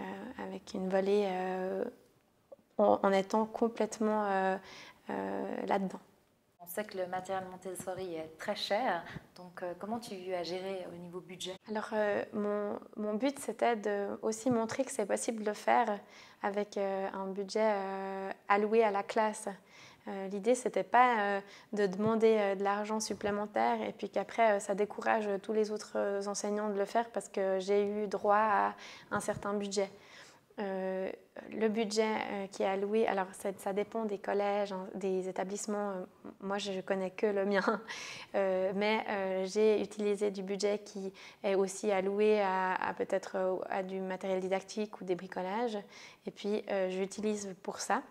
avec 0.44 0.74
une 0.74 0.90
volée 0.90 1.26
en, 2.78 3.12
étant 3.12 3.46
complètement 3.46 4.24
euh, 4.26 4.56
euh, 5.10 5.66
là-dedans. 5.66 6.00
On 6.60 6.66
sait 6.66 6.84
que 6.84 6.98
le 6.98 7.06
matériel 7.06 7.44
Montessori 7.50 8.16
est 8.16 8.36
très 8.38 8.54
cher, 8.54 9.02
donc 9.36 9.62
euh, 9.62 9.72
comment 9.78 9.98
tu 9.98 10.14
as 10.34 10.42
géré 10.42 10.86
au 10.92 10.96
niveau 10.96 11.20
budget? 11.20 11.56
Alors 11.68 11.90
mon, 12.34 12.78
mon, 12.96 13.14
but 13.14 13.38
c'était 13.38 13.74
de 13.76 14.18
aussi 14.20 14.50
montrer 14.50 14.84
que 14.84 14.90
c'est 14.90 15.06
possible 15.06 15.40
de 15.40 15.48
le 15.48 15.54
faire 15.54 15.98
avec 16.42 16.76
un 16.76 17.26
budget 17.28 17.72
alloué 18.48 18.84
à 18.84 18.90
la 18.90 19.02
classe. 19.02 19.48
L'idée, 20.30 20.54
c'était 20.54 20.84
pas 20.84 21.42
de 21.74 21.86
demander 21.86 22.54
de 22.56 22.64
l'argent 22.64 22.98
supplémentaire 22.98 23.82
et 23.82 23.92
puis 23.92 24.08
qu'après, 24.08 24.58
ça 24.58 24.74
décourage 24.74 25.28
tous 25.42 25.52
les 25.52 25.70
autres 25.70 26.26
enseignants 26.26 26.70
de 26.70 26.78
le 26.78 26.86
faire 26.86 27.10
parce 27.10 27.28
que 27.28 27.58
j'ai 27.58 27.86
eu 27.86 28.06
droit 28.06 28.36
à 28.36 28.74
un 29.10 29.20
certain 29.20 29.52
budget. 29.52 29.90
Euh, 30.60 31.08
le 31.52 31.68
budget 31.68 32.16
euh, 32.32 32.46
qui 32.48 32.64
est 32.64 32.66
alloué, 32.66 33.06
alors 33.06 33.28
ça, 33.32 33.72
dépend 33.72 34.04
des 34.04 34.18
collèges, 34.18 34.72
hein, 34.72 34.88
des 34.94 35.28
établissements. 35.28 35.90
Euh, 35.90 36.04
moi, 36.40 36.58
je 36.58 36.72
ne 36.72 36.80
connais 36.80 37.10
que 37.10 37.26
le 37.26 37.44
mien, 37.44 37.80
mais 38.34 39.04
j'ai 39.46 39.80
utilisé 39.80 40.30
du 40.30 40.42
budget 40.42 40.80
qui 40.84 41.12
est 41.44 41.54
aussi 41.54 41.92
alloué 41.92 42.40
à, 42.40 42.92
peut-être 42.96 43.60
du 43.84 44.00
matériel 44.00 44.40
didactique 44.40 45.00
ou 45.00 45.04
des 45.04 45.14
bricolages. 45.14 45.78
Et 46.26 46.30
puis, 46.30 46.64
j'utilise 46.88 47.54
pour 47.62 47.78
ça. 47.80 48.02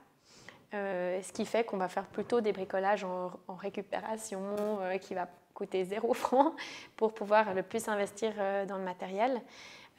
Ce 0.71 1.31
qui 1.31 1.45
fait 1.45 1.63
qu'on 1.63 1.77
va 1.77 1.87
faire 1.87 2.05
plutôt 2.05 2.41
des 2.41 2.51
bricolages 2.51 3.03
en, 3.03 3.31
récupération, 3.55 4.41
qui 5.01 5.13
va 5.13 5.27
coûter 5.53 5.85
zéro 5.85 6.13
franc 6.15 6.55
pour 6.95 7.13
pouvoir 7.13 7.53
le 7.53 7.63
plus 7.63 7.87
investir 7.87 8.33
dans 8.67 8.77
le 8.77 8.83
matériel. 8.83 9.41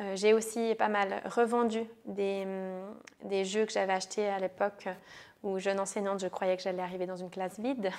Euh, 0.00 0.14
j'ai 0.14 0.32
aussi 0.32 0.75
pas 0.76 0.88
mal 0.88 1.22
revendu 1.25 1.84
des, 2.04 2.44
hum, 2.44 3.28
des 3.28 3.44
jeux 3.44 3.66
que 3.66 3.72
j'avais 3.72 3.92
achetés 3.92 4.28
à 4.28 4.38
l'époque 4.38 4.88
où 5.42 5.58
jeune 5.58 5.80
enseignante, 5.80 6.20
je 6.20 6.28
croyais 6.28 6.56
que 6.56 6.62
j'allais 6.62 6.82
arriver 6.82 7.06
dans 7.06 7.16
une 7.16 7.30
classe 7.30 7.58
vide, 7.58 7.90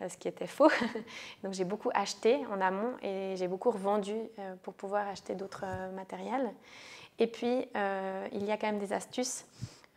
euh, 0.00 0.08
ce 0.08 0.16
qui 0.16 0.28
était 0.28 0.46
faux. 0.46 0.70
Donc 1.42 1.52
j'ai 1.52 1.64
beaucoup 1.64 1.90
acheté 1.94 2.46
en 2.50 2.60
amont 2.60 2.92
et 3.02 3.34
j'ai 3.36 3.48
beaucoup 3.48 3.70
revendu 3.70 4.14
euh, 4.38 4.54
pour 4.62 4.74
pouvoir 4.74 5.06
acheter 5.08 5.34
d'autres 5.34 5.66
matériels. 5.94 6.52
Et 7.20 7.26
puis, 7.26 7.66
il 8.32 8.44
y 8.44 8.52
a 8.52 8.56
quand 8.56 8.68
même 8.68 8.78
des 8.78 8.92
astuces. 8.92 9.44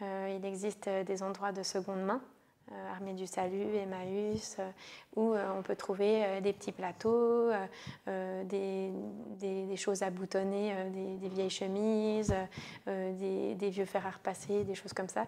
Il 0.01 0.45
existe 0.45 0.89
des 0.89 1.23
endroits 1.23 1.51
de 1.51 1.63
seconde 1.63 2.03
main 2.03 2.21
euh, 2.71 2.91
Armée 2.91 3.13
du 3.13 3.27
Salut, 3.27 3.75
Emmaüs, 3.75 4.55
euh, 4.59 4.69
où 5.15 5.33
euh, 5.33 5.51
on 5.57 5.61
peut 5.61 5.75
trouver 5.75 6.39
des 6.41 6.53
petits 6.53 6.71
plateaux, 6.71 7.49
des, 8.05 8.91
des, 9.39 9.75
choses 9.75 10.03
à 10.03 10.09
boutonner, 10.09 10.73
des, 11.19 11.29
vieilles 11.29 11.49
chemises, 11.49 12.33
des, 12.85 13.69
vieux 13.69 13.85
fers 13.85 14.05
à 14.05 14.11
repasser, 14.11 14.63
des 14.63 14.75
choses 14.75 14.93
comme 14.93 15.09
ça, 15.09 15.27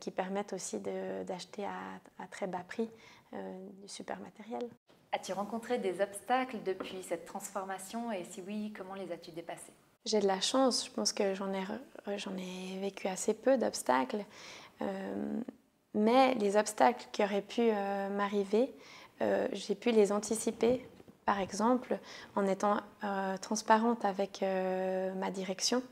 qui 0.00 0.10
permettent 0.10 0.52
aussi 0.52 0.80
d'acheter 0.80 1.64
à, 1.64 2.22
à, 2.22 2.26
très 2.26 2.46
bas 2.46 2.64
prix 2.66 2.90
du 3.32 3.88
super 3.88 4.18
matériel. 4.20 4.68
As-tu 5.12 5.32
rencontré 5.32 5.78
des 5.78 6.00
obstacles 6.00 6.58
depuis 6.64 7.02
cette 7.02 7.24
transformation 7.24 8.12
et 8.12 8.24
si 8.24 8.42
oui, 8.46 8.72
comment 8.76 8.94
les 8.94 9.10
as-tu 9.12 9.30
dépassés? 9.30 9.72
J'ai 10.04 10.20
de 10.20 10.26
la 10.26 10.40
chance, 10.40 10.86
je 10.86 10.90
pense 10.90 11.12
que 11.12 11.34
j'en 11.34 11.52
ai, 11.52 11.64
ai 12.10 12.78
vécu 12.80 13.08
assez 13.08 13.34
peu 13.34 13.58
d'obstacles. 13.58 14.24
Mais 15.96 16.34
les 16.34 16.58
obstacles 16.58 17.06
qui 17.10 17.24
auraient 17.24 17.40
pu 17.40 17.62
euh, 17.62 18.10
m'arriver, 18.10 18.70
euh, 19.22 19.48
j'ai 19.52 19.74
pu 19.74 19.90
les 19.90 20.12
anticiper, 20.12 20.86
par 21.24 21.40
exemple, 21.40 21.98
en 22.36 22.46
étant 22.46 22.76
euh, 23.02 23.36
transparente 23.38 24.04
avec 24.04 24.44
ma 25.16 25.30
direction. 25.30 25.82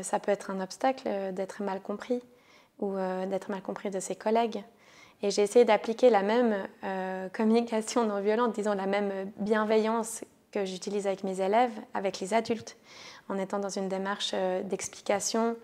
ça 0.00 0.18
peut 0.18 0.32
être 0.32 0.50
un 0.50 0.60
obstacle 0.60 1.08
d'être 1.34 1.62
mal 1.62 1.80
compris 1.80 2.22
ou 2.78 2.96
d'être 3.28 3.50
mal 3.50 3.60
compris 3.60 3.90
de 3.90 4.00
ses 4.00 4.16
collègues. 4.16 4.64
Et 5.22 5.30
j'ai 5.30 5.42
essayé 5.42 5.64
d'appliquer 5.64 6.10
la 6.10 6.22
même 6.22 6.66
communication 7.32 8.04
non 8.06 8.20
violente, 8.20 8.54
disons 8.54 8.74
la 8.74 8.86
même 8.86 9.30
bienveillance 9.36 10.24
que 10.54 10.64
j'utilise 10.64 11.06
avec 11.06 11.24
mes 11.24 11.40
élèves, 11.40 11.72
avec 11.92 12.20
les 12.20 12.32
adultes, 12.32 12.76
en 13.28 13.36
étant 13.38 13.58
dans 13.58 13.68
une 13.68 13.88
démarche 13.88 14.34
d'explication, 14.64 15.56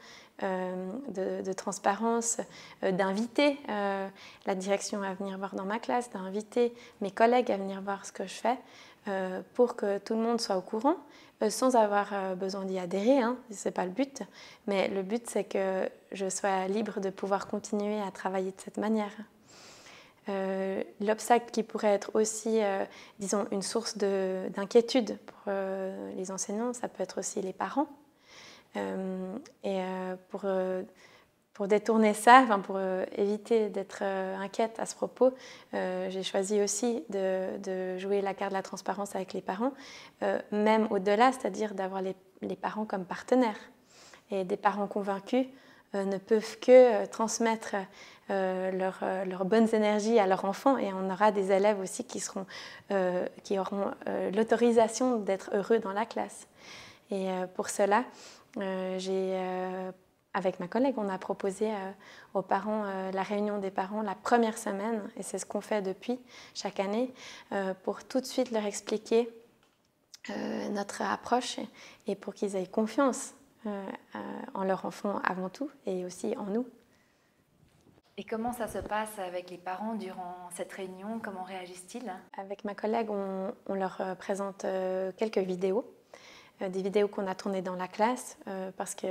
euh, 0.43 1.43
de, 1.43 1.53
transparence, 1.53 2.39
euh, 2.83 2.93
d'inviter 2.93 3.59
euh, 3.69 4.09
la 4.47 4.55
direction 4.55 5.03
à 5.03 5.13
venir 5.13 5.37
voir 5.37 5.55
dans 5.55 5.67
ma 5.67 5.79
classe, 5.79 6.09
d'inviter 6.11 6.73
mes 7.03 7.11
collègues 7.11 7.51
à 7.51 7.59
venir 7.59 7.83
voir 7.83 8.07
ce 8.07 8.13
que 8.13 8.27
je 8.27 8.35
fais 8.35 8.57
pour 9.55 9.77
que 9.77 9.99
tout 9.99 10.15
le 10.15 10.21
monde 10.21 10.41
soit 10.41 10.57
au 10.59 10.61
courant, 10.61 10.97
sans 11.49 11.75
avoir 11.75 12.37
besoin 12.37 12.67
d'y 12.67 12.79
adhérer, 12.79 13.19
hein, 13.19 13.39
ce 13.51 13.67
n'est 13.67 13.73
pas 13.73 13.87
le 13.87 13.91
but, 13.91 14.23
mais 14.67 14.89
le 14.89 15.03
but 15.03 15.29
c'est 15.29 15.45
que 15.45 15.89
je 16.13 16.29
sois 16.29 16.69
libre 16.69 17.01
de 17.01 17.09
pouvoir 17.09 17.49
continuer 17.49 18.01
à 18.01 18.11
travailler 18.11 18.51
de 18.51 18.61
cette 18.61 18.77
manière. 18.77 19.13
L'obstacle 21.01 21.51
qui 21.51 21.63
pourrait 21.63 21.95
être 21.95 22.11
aussi, 22.15 22.61
disons, 23.19 23.47
une 23.51 23.63
source 23.63 23.99
d'inquiétude 23.99 25.19
pour 25.27 25.53
les 26.17 26.31
enseignants, 26.31 26.73
ça 26.73 26.89
peut 26.89 27.03
être 27.03 27.19
aussi 27.19 27.41
les 27.43 27.53
parents. 27.53 27.89
Euh, 28.77 29.37
et 29.65 29.81
euh, 29.81 30.17
pour, 30.29 30.43
euh, 30.45 30.83
pour 31.53 31.67
détourner 31.67 32.15
ça, 32.15 32.41
enfin 32.45 32.61
pour 32.61 32.79
éviter 33.17 33.69
d'être 33.69 34.03
inquiète 34.03 34.79
à 34.79 34.87
ce 34.87 34.95
propos, 34.95 35.35
j'ai 35.73 36.23
choisi 36.23 36.63
aussi 36.63 37.05
de, 37.11 37.59
de, 37.59 37.99
jouer 37.99 38.23
la 38.23 38.35
carte 38.35 38.53
de 38.53 38.57
la 38.57 38.63
transparence 38.63 39.15
avec 39.15 39.35
les 39.35 39.43
parents, 39.43 39.73
même 40.53 40.87
au-delà, 40.91 41.33
c'est-à-dire 41.33 41.75
d'avoir 41.75 42.01
les, 42.01 42.15
les, 42.41 42.57
parents 42.57 42.87
comme 42.87 43.05
partenaires. 43.05 43.59
Et 44.31 44.45
des 44.45 44.57
parents 44.57 44.87
convaincus 44.87 45.47
ne 45.95 46.19
peuvent 46.19 46.59
que 46.61 47.05
transmettre 47.07 47.75
leurs 48.29 49.01
leur 49.27 49.45
bonnes 49.45 49.69
énergies 49.75 50.19
à 50.21 50.27
leurs 50.27 50.45
enfants 50.45 50.79
et 50.79 50.93
on 50.93 51.11
aura 51.11 51.33
des 51.33 51.51
élèves 51.51 51.81
aussi 51.81 52.05
qui, 52.05 52.21
seront, 52.21 52.47
qui 53.43 53.59
auront 53.59 53.91
l'autorisation 54.33 55.17
d'être 55.17 55.51
heureux 55.53 55.81
dans 55.81 55.93
la 55.93 56.07
classe. 56.07 56.47
Et 57.11 57.29
pour 57.57 57.71
cela, 57.71 58.05
euh, 58.57 58.99
euh, 59.09 59.93
avec 60.33 60.61
ma 60.61 60.69
collègue, 60.69 60.95
on 60.97 61.09
a 61.09 61.19
proposé 61.19 61.71
aux 62.35 62.43
parents 62.43 62.85
la 63.13 63.23
réunion 63.23 63.59
des 63.59 63.73
parents 63.73 64.03
la 64.03 64.15
première 64.15 64.59
semaine, 64.59 65.03
et 65.17 65.25
c'est 65.25 65.39
ce 65.39 65.47
qu'on 65.47 65.61
fait 65.61 65.83
depuis 65.83 66.21
chaque 66.55 66.79
année, 66.79 67.13
pour 67.83 68.05
tout 68.05 68.21
de 68.21 68.27
suite 68.27 68.53
leur 68.53 68.65
expliquer 68.65 69.29
notre 70.71 71.03
approche 71.03 71.59
et 72.07 72.15
pour 72.15 72.35
qu'ils 72.35 72.55
aient 72.55 72.67
confiance 72.69 73.35
en 73.65 74.65
leur 74.65 74.85
enfant 74.85 75.21
avant 75.25 75.49
tout 75.49 75.71
et 75.87 76.05
aussi 76.05 76.37
en 76.37 76.47
nous. 76.47 76.67
Et 78.21 78.25
comment 78.25 78.53
ça 78.53 78.69
se 78.69 78.77
passe 78.77 79.19
avec 79.19 79.49
les 79.49 79.57
parents 79.57 79.95
durant 79.95 80.51
cette 80.51 80.71
réunion? 80.75 81.21
Comment 81.25 81.43
réagissent-ils? 81.43 82.13
Avec 82.37 82.65
ma 82.65 82.75
collègue, 82.75 83.09
on, 83.09 83.75
leur 83.75 83.99
euh, 84.03 84.15
présente 84.15 84.67
euh, 84.67 85.11
quelques 85.17 85.39
vidéos, 85.39 85.91
euh, 86.61 86.69
des 86.69 86.83
vidéos 86.83 87.09
qu'on 87.09 87.27
a 87.27 87.35
tournées 87.35 87.63
dans 87.63 87.77
la 87.77 87.89
classe, 87.89 88.37
parce 88.77 88.95
que 88.95 89.07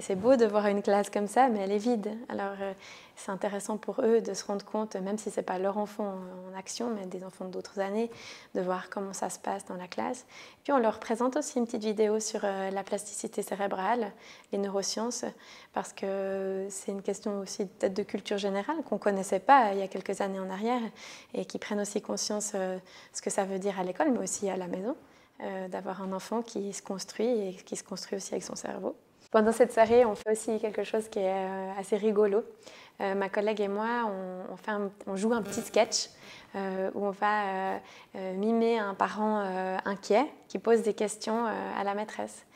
c'est 0.00 0.14
beau 0.14 0.36
de 0.36 0.46
voir 0.46 0.66
une 0.68 0.80
classe 0.80 1.10
comme 1.10 1.26
ça, 1.26 1.48
mais 1.48 1.60
elle 1.60 1.72
est 1.72 1.78
vide. 1.78 2.16
Alors 2.30 2.56
euh, 2.60 2.72
c'est 3.14 3.30
intéressant 3.30 3.76
pour 3.76 4.00
eux 4.00 4.22
de 4.22 4.32
se 4.32 4.44
rendre 4.44 4.64
compte, 4.64 4.96
même 4.96 5.18
si 5.18 5.30
ce 5.30 5.36
n'est 5.36 5.44
pas 5.44 5.58
leur 5.58 5.76
enfant 5.76 6.14
en 6.50 6.58
action, 6.58 6.90
mais 6.94 7.04
des 7.06 7.24
enfants 7.24 7.44
d'autres 7.44 7.78
années, 7.78 8.10
de 8.54 8.62
voir 8.62 8.88
comment 8.88 9.12
ça 9.12 9.28
se 9.28 9.38
passe 9.38 9.66
dans 9.66 9.76
la 9.76 9.86
classe. 9.86 10.24
Puis 10.62 10.72
on 10.72 10.78
leur 10.78 10.98
présente 10.98 11.36
aussi 11.36 11.58
une 11.58 11.66
petite 11.66 11.84
vidéo 11.84 12.20
sur 12.20 12.40
euh, 12.42 12.70
la 12.70 12.82
plasticité 12.82 13.42
cérébrale, 13.42 14.12
les 14.52 14.58
neurosciences, 14.58 15.26
parce 15.74 15.92
que 15.92 16.66
c'est 16.70 16.92
une 16.92 17.02
question 17.02 17.40
aussi 17.40 17.66
peut-être 17.66 17.94
de 17.94 18.02
culture 18.02 18.38
générale 18.38 18.76
qu'on 18.88 18.96
ne 18.96 19.00
connaissait 19.00 19.40
pas 19.40 19.72
il 19.74 19.78
y 19.78 19.82
a 19.82 19.88
quelques 19.88 20.22
années 20.22 20.40
en 20.40 20.48
arrière, 20.48 20.82
et 21.34 21.44
qui 21.44 21.58
prennent 21.58 21.80
aussi 21.80 22.00
conscience 22.00 22.52
de 22.52 22.58
euh, 22.58 22.78
ce 23.12 23.20
que 23.20 23.30
ça 23.30 23.44
veut 23.44 23.58
dire 23.58 23.78
à 23.78 23.84
l'école, 23.84 24.10
mais 24.10 24.20
aussi 24.20 24.48
à 24.48 24.56
la 24.56 24.68
maison. 24.68 24.96
d'avoir 25.68 26.00
un 26.00 26.12
enfant 26.12 26.42
qui 26.42 26.72
se 26.72 26.80
construit 26.80 27.26
et 27.26 27.54
qui 27.66 27.76
se 27.76 27.82
construit 27.82 28.16
aussi 28.16 28.32
avec 28.34 28.44
son 28.44 28.54
cerveau. 28.54 28.94
Pendant 29.34 29.50
cette 29.50 29.72
soirée, 29.72 30.04
on 30.04 30.14
fait 30.14 30.30
aussi 30.30 30.60
quelque 30.60 30.84
chose 30.84 31.08
qui 31.08 31.18
est 31.18 31.28
euh, 31.28 31.72
assez 31.76 31.96
rigolo. 31.96 32.44
Euh, 33.00 33.16
ma 33.16 33.28
collègue 33.28 33.60
et 33.60 33.66
moi, 33.66 34.08
on, 34.48 34.56
fait 34.56 34.70
on, 35.08 35.16
joue 35.16 35.32
un 35.32 35.42
petit 35.42 35.60
sketch 35.60 36.08
euh, 36.54 36.88
où 36.94 37.04
on 37.04 37.10
va 37.10 37.80
mimer 38.14 38.78
un 38.78 38.94
parent 38.94 39.40
inquiet 39.84 40.24
qui 40.46 40.60
pose 40.60 40.82
des 40.82 40.94
questions 40.94 41.46
à 41.46 41.82
la 41.82 41.94
maîtresse. 41.94 42.46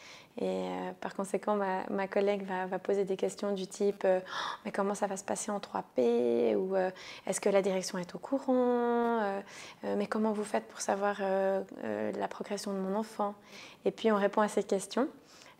Et 0.41 0.69
par 1.01 1.17
conséquent, 1.17 1.57
ma, 1.91 2.07
collègue 2.07 2.47
va, 2.47 2.79
poser 2.79 3.05
des 3.05 3.17
questions 3.17 3.51
du 3.55 3.67
type 3.67 4.07
Mais 4.65 4.71
comment 4.71 4.95
ça 4.95 5.09
va 5.09 5.17
se 5.17 5.25
passer 5.25 5.51
en 5.51 5.59
3P 5.59 6.55
Ou 6.55 6.77
Est-ce 7.27 7.41
que 7.41 7.49
la 7.49 7.61
direction 7.61 7.99
est 7.99 8.15
au 8.15 8.19
courant? 8.19 9.41
Mais 9.83 10.07
comment 10.07 10.31
vous 10.31 10.45
faites 10.45 10.69
pour 10.69 10.81
savoir 10.81 11.17
la 11.21 12.29
progression 12.29 12.73
de 12.73 12.79
mon 12.79 12.97
enfant? 12.97 13.35
Et 13.85 13.91
puis 13.91 14.13
on 14.13 14.17
répond 14.17 14.43
à 14.43 14.49
ces 14.49 14.63
questions. 14.63 15.09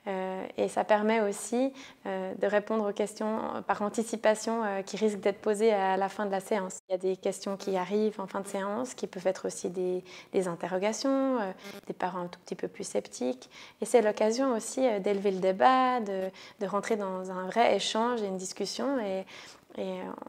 Euh, 0.09 0.47
et 0.57 0.69
ça 0.69 0.85
permet 0.85 1.21
aussi 1.21 1.73
euh, 2.07 2.33
de 2.35 2.47
répondre 2.47 2.89
aux 2.89 2.93
questions 2.93 3.41
par 3.67 3.83
anticipation 3.83 4.65
euh, 4.65 4.83
qui 4.83 4.97
risquent 4.97 5.21
d'être 5.21 5.41
posées 5.41 5.73
à 5.73 5.97
la 5.97 6.09
fin 6.09 6.25
de 6.25 6.31
la 6.31 6.41
séance. 6.41 6.79
Il 6.89 6.93
y 6.93 6.95
a 6.95 6.99
des 6.99 7.17
questions 7.17 7.57
qui 7.57 7.77
arrivent 7.77 8.21
en 8.21 8.27
fin 8.27 8.41
de 8.41 8.49
séance, 8.49 8.95
qui 8.95 9.07
peuvent 9.07 9.27
être 9.27 9.47
aussi 9.47 9.69
des, 9.69 10.03
interrogations, 10.49 11.39
des 11.87 11.93
parents 11.93 12.21
un 12.21 12.27
tout 12.27 12.41
petit 12.41 12.55
peu 12.55 12.69
plus 12.69 12.85
sceptiques. 12.85 13.51
Et 13.81 13.85
c'est 13.85 14.01
l'occasion 14.01 14.55
aussi 14.55 14.81
d'élever 15.01 15.31
le 15.33 15.41
débat, 15.41 16.01
de, 16.01 16.31
rentrer 16.67 16.97
dans 16.97 17.31
un 17.31 17.47
vrai 17.47 17.77
échange 17.77 18.23
et 18.23 18.27
une 18.27 18.37
discussion. 18.37 18.99
Et, 19.01 19.25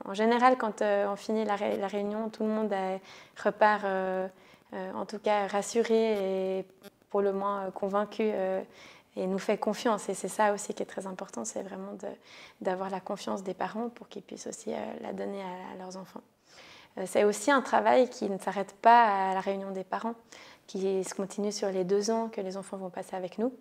en 0.05 0.13
général, 0.13 0.57
quand 0.57 0.81
on 0.81 1.15
finit 1.15 1.43
la, 1.45 1.55
réunion, 1.55 2.29
tout 2.29 2.43
le 2.43 2.50
monde 2.50 2.74
repart, 3.43 3.83
en 4.74 5.05
tout 5.05 5.19
cas, 5.19 5.48
rassuré 5.48 6.59
et 6.59 6.65
pour 7.09 7.21
le 7.21 7.33
moins 7.33 7.71
convaincu 7.71 8.31
et 9.19 9.27
nous 9.27 9.38
fait 9.38 9.57
confiance. 9.57 10.07
Et 10.09 10.13
c'est 10.13 10.29
ça 10.29 10.53
aussi 10.53 10.73
qui 10.73 10.81
est 10.81 10.85
très 10.85 11.05
important, 11.05 11.43
c'est 11.45 11.61
vraiment 11.61 11.97
d'avoir 12.61 12.89
la 12.89 12.99
confiance 12.99 13.43
des 13.43 13.53
parents 13.53 13.89
pour 13.89 14.07
qu'ils 14.07 14.21
puissent 14.21 14.47
aussi 14.47 14.73
euh, 14.73 14.77
la 15.01 15.13
donner 15.13 15.41
à, 15.41 15.77
leurs 15.77 15.97
enfants. 15.97 16.21
Euh, 16.97 17.03
c'est 17.05 17.25
aussi 17.25 17.51
un 17.51 17.61
travail 17.61 18.09
qui 18.09 18.29
ne 18.29 18.38
s'arrête 18.38 18.73
pas 18.81 19.29
à 19.29 19.33
la 19.33 19.41
réunion 19.41 19.71
des 19.71 19.83
parents, 19.83 20.15
qui 20.67 21.03
se 21.03 21.13
continue 21.13 21.51
sur 21.51 21.69
les 21.69 21.83
deux 21.83 22.11
ans 22.11 22.29
que 22.29 22.41
les 22.41 22.55
enfants 22.55 22.77
vont 22.77 22.89
passer 22.89 23.15
avec 23.15 23.38
nous. 23.38 23.53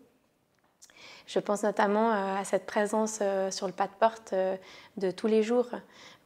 Je 1.26 1.38
pense 1.38 1.62
notamment 1.62 2.12
euh, 2.12 2.40
à 2.40 2.44
cette 2.44 2.66
présence 2.66 3.20
sur 3.50 3.66
le 3.66 3.72
pas 3.72 3.86
de 3.86 3.92
porte 3.98 4.34
de 4.96 5.10
tous 5.10 5.26
les 5.26 5.42
jours, 5.42 5.68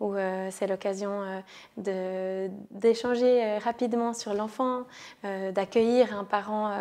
où 0.01 0.15
c'est 0.51 0.67
l'occasion 0.67 1.23
d'échanger 1.77 3.59
rapidement 3.59 4.15
sur 4.15 4.35
l'enfant, 4.35 4.85
d'accueillir 5.23 6.19
un 6.19 6.25
parent 6.25 6.73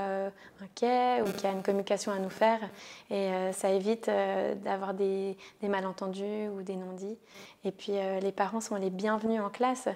inquiet 0.61 1.21
ou 1.21 1.31
qui 1.31 1.45
a 1.45 1.51
une 1.51 1.61
communication 1.61 2.11
à 2.11 2.19
nous 2.19 2.29
faire. 2.29 2.59
Et 3.11 3.29
ça 3.51 3.69
évite 3.69 4.09
d'avoir 4.63 4.93
des, 4.93 5.37
malentendus 5.61 6.47
ou 6.49 6.63
des 6.63 6.75
non-dits. 6.75 7.17
Et 7.63 7.71
puis 7.71 7.93
les 8.21 8.31
parents 8.31 8.61
sont 8.61 8.75
les 8.75 8.89
bienvenus 8.89 9.41
en 9.41 9.49
classe. 9.49 9.87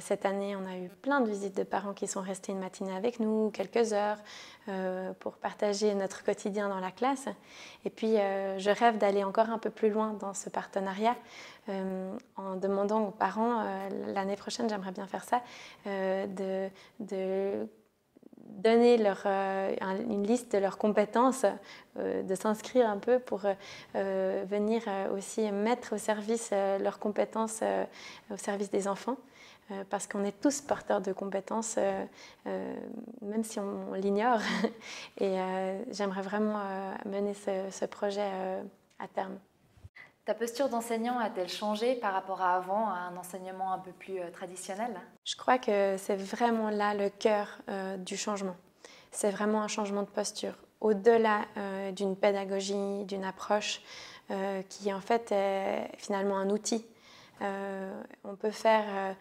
Cette 0.00 0.26
année, 0.26 0.56
on 0.56 0.66
a 0.66 0.76
eu 0.76 0.88
plein 0.88 1.20
de 1.20 1.28
visites 1.28 1.56
de 1.56 1.62
parents 1.62 1.94
qui 1.94 2.06
sont 2.06 2.20
restés 2.20 2.52
une 2.52 2.58
matinée 2.58 2.94
avec 2.94 3.18
nous, 3.20 3.50
quelques 3.50 3.92
heures, 3.92 4.18
pour 5.20 5.34
partager 5.34 5.94
notre 5.94 6.22
quotidien 6.22 6.68
dans 6.68 6.80
la 6.80 6.90
classe. 6.90 7.28
Et 7.84 7.90
puis, 7.90 8.14
je 8.14 8.70
rêve 8.78 8.98
d'aller 8.98 9.24
encore 9.24 9.50
un 9.50 9.58
peu 9.58 9.70
plus 9.70 9.90
loin 9.90 10.12
dans 10.20 10.34
ce 10.34 10.50
partenariat 10.50 11.16
euh, 11.70 12.16
en 12.36 12.56
demandant 12.56 13.06
aux 13.06 13.10
parents, 13.10 13.62
euh, 13.62 14.12
l'année 14.12 14.36
prochaine 14.36 14.68
j'aimerais 14.68 14.92
bien 14.92 15.06
faire 15.06 15.24
ça, 15.24 15.42
euh, 15.86 16.26
de, 16.98 17.66
donner 18.46 19.02
une 20.08 20.26
liste 20.26 20.52
de 20.52 20.58
leurs 20.58 20.78
compétences, 20.78 21.44
de 21.96 22.34
s'inscrire 22.34 22.88
un 22.88 22.98
peu 22.98 23.18
pour 23.18 23.40
venir 23.94 24.82
aussi 25.12 25.50
mettre 25.50 25.94
au 25.94 25.98
service 25.98 26.50
leurs 26.52 26.98
compétences 26.98 27.62
au 28.30 28.36
service 28.36 28.70
des 28.70 28.86
enfants. 28.86 29.16
Parce 29.88 30.06
qu'on 30.06 30.24
est 30.24 30.40
tous 30.40 30.60
porteurs 30.60 31.00
de 31.00 31.12
compétences, 31.12 31.78
même 33.22 33.44
si 33.44 33.58
on, 33.58 33.94
l'ignore. 33.94 34.40
Et 35.18 35.36
j'aimerais 35.90 36.22
vraiment 36.22 36.60
mener 37.06 37.34
ce, 37.34 37.70
ce 37.70 37.84
projet 37.86 38.30
à 38.98 39.08
terme. 39.08 39.38
Ta 40.24 40.32
posture 40.32 40.70
d'enseignant 40.70 41.18
a-t-elle 41.18 41.50
changé 41.50 41.96
par 41.96 42.14
rapport 42.14 42.40
à 42.40 42.56
avant, 42.56 42.88
à 42.88 42.94
un 42.94 43.16
enseignement 43.18 43.74
un 43.74 43.78
peu 43.78 43.92
plus 43.92 44.18
euh, 44.20 44.30
traditionnel? 44.30 44.98
Je 45.24 45.36
crois 45.36 45.58
que 45.58 45.96
c'est 45.98 46.16
vraiment 46.16 46.70
là 46.70 46.94
le 46.94 47.10
cœur 47.10 47.58
euh, 47.68 47.98
du 47.98 48.16
changement. 48.16 48.56
C'est 49.10 49.30
vraiment 49.30 49.60
un 49.60 49.68
changement 49.68 50.02
de 50.02 50.08
posture. 50.08 50.54
Au-delà 50.80 51.42
euh, 51.58 51.92
d'une 51.92 52.16
pédagogie, 52.16 53.04
d'une 53.04 53.24
approche 53.24 53.80
qui 54.70 54.90
en 54.90 55.02
fait 55.02 55.32
est 55.32 55.90
finalement 55.98 56.38
un 56.38 56.48
outil. 56.48 56.86
On 57.40 58.36
peut 58.36 58.50
faire 58.50 59.16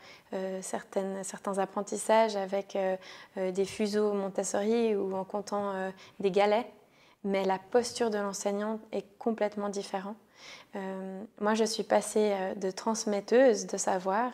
certaines, 0.62 1.24
certains 1.24 1.58
apprentissages 1.58 2.36
avec 2.36 2.78
des 3.36 3.66
fuseaux 3.66 4.14
Montessori 4.14 4.96
ou 4.96 5.16
en 5.16 5.24
comptant 5.24 5.74
des 6.20 6.32
galets, 6.32 6.72
mais 7.24 7.44
la 7.44 7.60
posture 7.60 8.10
de 8.10 8.18
l'enseignant 8.18 8.80
est 8.92 9.06
complètement 9.18 9.70
différente. 9.70 10.18
Euh, 10.76 11.24
moi, 11.40 11.54
je 11.54 11.64
suis 11.64 11.84
passée 11.84 12.32
euh, 12.34 12.56
de 12.56 12.72
transmetteuse 12.72 13.66
de 13.68 13.78
savoir 13.78 14.32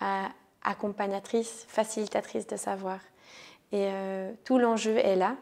à 0.00 0.30
accompagnatrice, 0.62 1.64
facilitatrice 1.68 2.46
de 2.46 2.56
savoir. 2.56 2.98
Et 3.72 3.86
euh, 3.86 4.32
tout 4.44 4.58
l'enjeu 4.58 4.96
est 4.96 5.16
là 5.16 5.36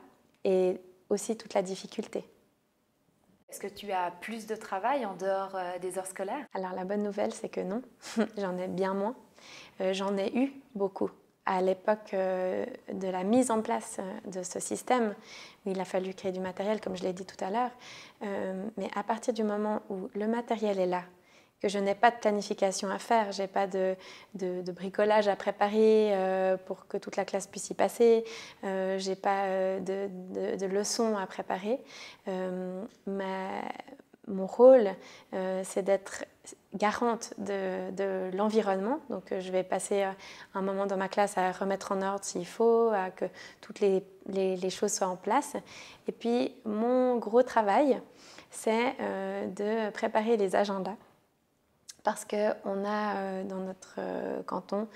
et 0.45 0.81
aussi 1.09 1.37
toute 1.37 1.55
la 1.55 1.63
difficulté. 1.63 2.25
Est-ce 3.49 3.61
que 3.61 3.67
tu 3.67 3.93
as 3.93 4.11
plus 4.11 4.47
de 4.47 4.57
travail 4.57 5.07
en 5.07 5.15
dehors 5.15 5.57
des 5.81 5.99
heures 5.99 6.07
scolaires? 6.07 6.47
Alors 6.55 6.73
la 6.73 6.85
bonne 6.85 7.03
nouvelle, 7.03 7.33
c'est 7.33 7.49
que 7.49 7.61
non, 7.61 7.83
j'en 8.37 8.57
ai 8.59 8.69
bien 8.69 8.95
moins. 8.95 9.15
j'en 9.93 10.17
ai 10.17 10.37
eu 10.37 10.53
beaucoup 10.75 11.11
à 11.47 11.61
l'époque 11.61 12.15
euh, 12.15 12.65
de 12.93 13.09
la 13.09 13.23
mise 13.25 13.51
en 13.51 13.61
place 13.61 13.99
euh, 13.99 14.31
de 14.31 14.43
ce 14.43 14.61
système, 14.61 15.15
où 15.65 15.71
il 15.71 15.81
a 15.81 15.85
fallu 15.85 16.15
créer 16.15 16.33
du 16.33 16.41
matériel, 16.41 16.81
comme 16.81 16.97
je 16.97 17.03
l'ai 17.03 17.13
dit 17.13 17.27
tout 17.27 17.43
à 17.45 17.51
l'heure. 17.51 17.71
Euh, 18.23 18.67
mais 18.77 18.89
à 18.95 19.03
partir 19.03 19.35
du 19.35 19.45
moment 19.45 19.83
où 19.91 20.09
le 20.15 20.27
matériel 20.27 20.79
est 20.79 20.87
là, 20.87 21.03
que 21.61 21.69
je 21.69 21.79
n'ai 21.79 21.95
pas 21.95 22.11
de 22.11 22.17
planification 22.17 22.91
à 22.91 22.99
faire, 22.99 23.33
j'ai 23.33 23.47
pas 23.47 23.67
de, 23.67 23.97
bricolage 24.73 25.29
à 25.29 25.37
préparer 25.37 26.13
pour 26.67 26.87
que 26.87 26.97
toute 26.99 27.17
la 27.17 27.25
classe 27.25 27.47
puisse 27.47 27.71
y 27.71 27.75
passer, 27.75 28.25
j'ai 28.63 29.15
pas 29.17 29.47
de, 29.81 30.09
de, 30.57 30.67
leçons 30.67 31.17
à 31.17 31.27
préparer. 31.27 31.81
Ma, 33.07 33.63
mon 34.29 34.47
rôle, 34.47 34.91
euh, 35.35 35.63
c'est 35.65 35.83
d'être 35.83 36.25
garante 36.75 37.35
de, 37.39 38.31
l'environnement. 38.35 39.01
Donc, 39.11 39.33
euh, 39.33 39.41
je 39.41 39.53
vais 39.53 39.63
passer 39.63 40.03
euh, 40.03 40.11
un 40.55 40.63
moment 40.63 40.87
dans 40.87 40.97
ma 40.97 41.09
classe 41.09 41.37
à 41.37 41.53
remettre 41.53 41.93
en 41.93 42.03
ordre 42.03 42.25
s'il 42.25 42.47
faut, 42.47 42.91
à 42.93 43.11
que 43.11 43.27
toutes 43.61 43.81
les, 43.81 44.71
choses 44.71 44.93
soient 44.93 45.09
en 45.09 45.17
place. 45.17 45.57
Et 46.09 46.13
puis, 46.13 46.55
mon 46.65 47.17
gros 47.17 47.43
travail, 47.43 48.01
c'est 48.51 48.97
de 49.57 49.91
préparer 49.91 50.37
les 50.37 50.55
agendas 50.57 50.97
parce 52.05 52.27
qu'on 52.27 52.85
a 52.85 53.17
euh, 53.17 53.45
dans 53.45 53.61
notre 53.61 53.97
euh, 53.99 54.43
canton 54.43 54.87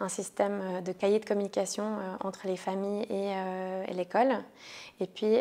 un 0.00 0.08
système 0.08 0.60
euh, 0.62 0.80
de 0.82 0.92
cahier 0.92 1.18
de 1.18 1.24
communication 1.24 1.96
entre 2.20 2.46
les 2.46 2.58
familles 2.58 3.06
et, 3.10 3.94
l'école. 3.94 4.36
Et 5.00 5.06
puis, 5.06 5.38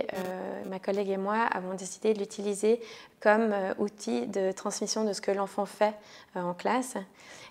ma 0.68 0.80
collègue 0.80 1.10
et 1.10 1.18
moi 1.18 1.36
avons 1.36 1.74
décidé 1.74 2.14
de 2.14 2.20
l'utiliser 2.20 2.80
comme 3.20 3.54
outil 3.78 4.28
de 4.28 4.52
transmission 4.52 5.04
de 5.04 5.14
ce 5.14 5.22
que 5.22 5.32
l'enfant 5.32 5.66
fait 5.66 5.94
en 6.36 6.54
classe. 6.54 6.96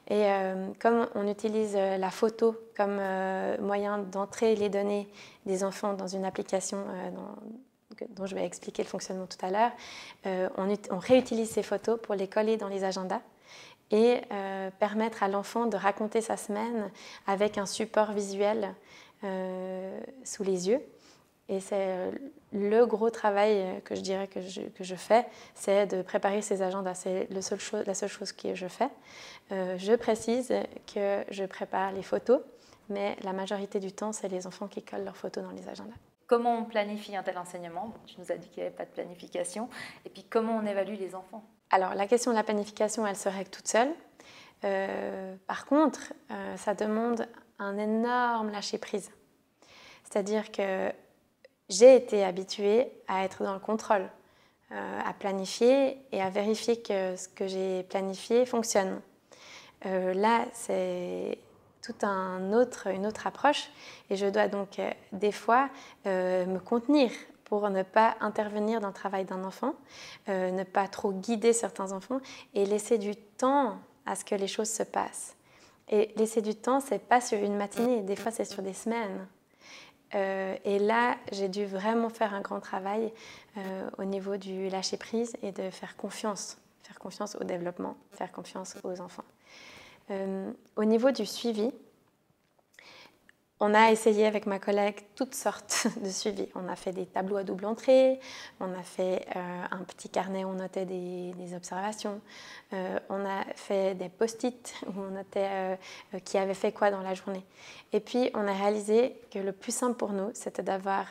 Et 0.09 0.27
comme 0.81 1.07
on 1.15 1.29
utilise 1.29 1.75
la 1.75 2.11
photo 2.11 2.57
comme 2.77 3.01
moyen 3.61 3.99
d'entrer 3.99 4.57
les 4.57 4.69
données 4.69 5.09
des 5.45 5.65
enfants 5.65 5.93
dans 5.93 6.09
une 6.09 6.25
application 6.25 6.79
dont 8.11 8.27
je 8.27 8.35
vais 8.35 8.45
expliquer 8.45 8.83
le 8.83 8.89
fonctionnement 8.89 9.27
tout 9.27 9.45
à 9.45 9.51
l'heure, 9.51 9.73
on 10.57 10.99
réutilise 10.99 11.51
ces 11.51 11.63
photos 11.63 12.01
pour 12.01 12.15
les 12.15 12.29
coller 12.29 12.57
dans 12.57 12.69
les 12.69 12.85
agendas 12.85 13.21
et 13.91 14.21
euh, 14.33 14.71
permettre 14.79 15.23
à 15.23 15.29
l'enfant 15.29 15.67
de 15.67 15.77
raconter 15.77 16.21
sa 16.21 16.37
semaine 16.37 16.91
avec 17.27 17.59
un 17.59 17.67
support 17.67 18.13
visuel 18.13 18.75
euh, 19.25 20.01
sous 20.25 20.43
les 20.43 20.69
yeux. 20.69 20.81
Et 21.49 21.61
c'est 21.61 21.77
euh, 21.77 22.11
le 22.53 22.85
gros 22.87 23.11
travail 23.11 23.81
que 23.85 23.95
je 23.95 24.01
dirais 24.01 24.27
que 24.27 24.41
je, 24.41 24.63
que 24.63 24.83
je 24.83 24.97
fais, 24.97 25.27
c'est 25.55 25.87
de 25.87 26.03
préparer 26.03 26.43
ces 26.43 26.63
agendas. 26.63 26.95
C'est 26.95 27.29
la 27.31 27.43
seule 27.43 27.61
chose 27.61 28.33
que 28.33 28.55
je 28.55 28.67
fais. 28.67 28.89
je 29.51 29.95
précise 29.95 30.53
que 30.93 31.25
je 31.31 31.45
prépare 31.45 31.93
les 31.93 32.03
photos, 32.03 32.41
mais 32.89 33.17
la 33.23 33.33
majorité 33.33 33.79
du 33.79 33.93
temps, 33.93 34.13
c'est 34.13 34.29
les 34.29 34.47
enfants 34.49 34.67
qui 34.67 34.83
collent 34.83 35.05
leurs 35.05 35.17
photos 35.17 35.45
dans 35.45 35.53
les 35.53 35.69
agendas. 35.69 35.95
Comment 36.27 36.59
on 36.59 36.65
planifie 36.65 37.15
un 37.15 37.23
tel 37.23 37.39
enseignement? 37.39 37.95
Tu 38.07 38.17
nous 38.19 38.33
as 38.33 38.37
dit 38.37 38.49
qu'il 38.49 38.63
n'y 38.63 38.67
avait 38.67 38.77
pas 38.77 38.85
de 38.85 38.91
planification. 38.91 39.69
Et 40.05 40.09
puis 40.09 40.25
comment 40.25 40.57
on 40.57 40.67
évalue 40.67 40.97
les 40.99 41.15
enfants? 41.15 41.45
Alors, 41.71 41.95
la 41.95 42.07
question 42.07 42.31
de 42.31 42.37
la 42.37 42.45
planification, 42.45 43.07
elle 43.07 43.17
se 43.17 43.29
règle 43.29 43.51
toute 43.51 43.67
seule. 43.67 43.93
Euh, 44.65 45.35
par 45.47 45.67
contre, 45.67 46.13
euh, 46.31 46.57
ça 46.57 46.75
demande 46.75 47.27
un 47.59 47.77
énorme 47.77 48.51
lâcher-prise. 48.51 49.11
C'est-à-dire 50.05 50.53
que 50.53 50.93
j'ai 51.69 51.97
été 51.97 52.25
habituée 52.25 52.93
à 53.09 53.25
être 53.25 53.43
dans 53.43 53.53
le 53.53 53.59
contrôle, 53.59 54.09
euh, 54.73 55.01
à 55.05 55.13
planifier 55.13 55.99
et 56.13 56.23
à 56.23 56.31
vérifier 56.31 56.81
que 56.81 57.17
ce 57.17 57.29
que 57.29 57.47
j'ai 57.49 57.83
planifié 57.85 58.47
fonctionne. 58.47 59.01
là, 59.85 60.47
c'est 60.53 61.39
toute 61.83 62.03
un 62.03 62.53
autre, 62.53 62.89
une 62.89 63.07
autre 63.07 63.27
approche 63.27 63.71
et 64.11 64.17
je 64.17 64.27
dois 64.27 64.49
donc 64.49 64.81
des 65.13 65.31
fois 65.31 65.69
me 66.05 66.59
contenir 66.59 67.11
pour 67.47 67.71
ne 67.71 67.83
pas 67.83 68.17
intervenir 68.21 68.81
dans 68.81 68.89
le 68.89 68.93
travail 68.93 69.25
d'un 69.25 69.45
enfant, 69.45 69.75
euh, 70.29 70.51
ne 70.51 70.65
pas 70.65 70.89
trop 70.89 71.13
guider 71.13 71.53
certains 71.53 71.93
enfants 71.93 72.21
et 72.55 72.67
laisser 72.67 72.99
du 72.99 73.15
temps 73.17 73.79
à 74.05 74.17
ce 74.17 74.25
que 74.25 74.35
les 74.35 74.49
choses 74.49 74.69
se 74.69 74.83
passent. 74.83 75.37
Et 75.89 76.13
laisser 76.17 76.43
du 76.43 76.57
temps, 76.57 76.81
c'est 76.81 76.99
pas 76.99 77.21
sur 77.21 77.39
une 77.39 77.57
matinée, 77.57 78.03
des 78.03 78.17
fois 78.17 78.33
c'est 78.33 78.45
sur 78.45 78.63
des 78.63 78.75
semaines. 78.75 79.27
Euh, 80.15 80.57
et 80.65 80.81
là, 80.81 81.17
j'ai 81.31 81.49
dû 81.49 81.65
vraiment 81.65 82.09
faire 82.09 82.35
un 82.35 82.41
grand 82.41 82.61
travail 82.61 83.13
euh, 83.57 83.91
au 83.99 84.05
niveau 84.05 84.37
du 84.37 84.69
lâcher 84.69 84.97
prise 84.97 85.37
et 85.43 85.53
de 85.53 85.71
faire 85.71 85.97
confiance, 85.97 86.59
faire 86.83 86.99
confiance 86.99 87.37
au 87.41 87.45
développement, 87.45 87.97
faire 88.13 88.33
confiance 88.33 88.77
aux 88.83 89.01
enfants. 89.01 89.25
au 90.77 90.85
niveau 90.85 91.11
du 91.11 91.27
suivi, 91.27 91.73
on 93.59 93.73
a 93.73 93.91
essayé 93.91 94.27
avec 94.27 94.47
ma 94.47 94.59
collègue 94.59 94.97
toutes 95.15 95.35
sortes 95.35 95.87
de 96.03 96.11
suivis. 96.11 96.49
On 96.55 96.69
a 96.69 96.77
fait 96.77 96.93
des 96.93 97.07
tableaux 97.07 97.37
à 97.37 97.45
double 97.45 97.65
entrée, 97.65 98.21
on 98.61 98.73
a 98.75 98.83
fait 98.83 99.27
euh, 99.35 99.65
un 99.71 99.79
petit 99.79 100.11
carnet 100.11 100.45
où 100.45 100.49
on 100.49 100.55
notait 100.55 100.85
des, 100.85 101.55
observations, 101.55 102.21
euh, 102.75 102.99
on 103.09 103.25
a 103.25 103.45
fait 103.55 103.95
des 103.95 104.09
post-it 104.09 104.75
où 104.87 105.01
on 105.01 105.11
notait 105.11 105.49
euh, 105.49 105.77
qui 106.25 106.37
avait 106.37 106.55
fait 106.55 106.73
quoi 106.73 106.91
dans 106.91 107.01
la 107.01 107.15
journée. 107.15 107.45
Et 107.93 108.01
puis 108.01 108.31
on 108.35 108.47
a 108.47 108.53
réalisé 108.53 109.17
que 109.31 109.39
le 109.39 109.53
plus 109.53 109.75
simple 109.75 109.97
pour 109.97 110.13
nous, 110.13 110.31
c'était 110.35 110.63
d'avoir 110.63 111.07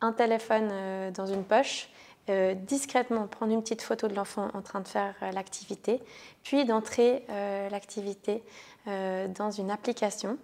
un 0.00 0.12
téléphone 0.12 1.12
dans 1.12 1.26
une 1.26 1.44
poche, 1.44 1.88
discrètement 2.28 3.26
prendre 3.26 3.52
une 3.52 3.62
petite 3.62 3.82
photo 3.82 4.08
de 4.08 4.14
l'enfant 4.14 4.48
en 4.54 4.62
train 4.62 4.80
de 4.80 4.88
faire 4.88 5.14
l'activité, 5.32 6.00
puis 6.42 6.64
d'entrer 6.64 7.24
l'activité 7.70 8.42
dans 8.86 9.50
une 9.50 9.70
application 9.70 10.38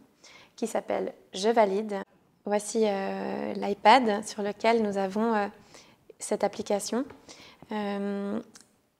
qui 0.60 0.66
s'appelle 0.66 1.14
Je 1.32 1.48
valide. 1.48 2.02
Voici 2.44 2.82
euh, 2.84 3.54
l'iPad 3.54 4.22
sur 4.26 4.42
lequel 4.42 4.82
nous 4.82 4.98
avons 4.98 5.34
euh, 5.34 5.46
cette 6.18 6.44
application. 6.44 7.06
Euh, 7.72 8.38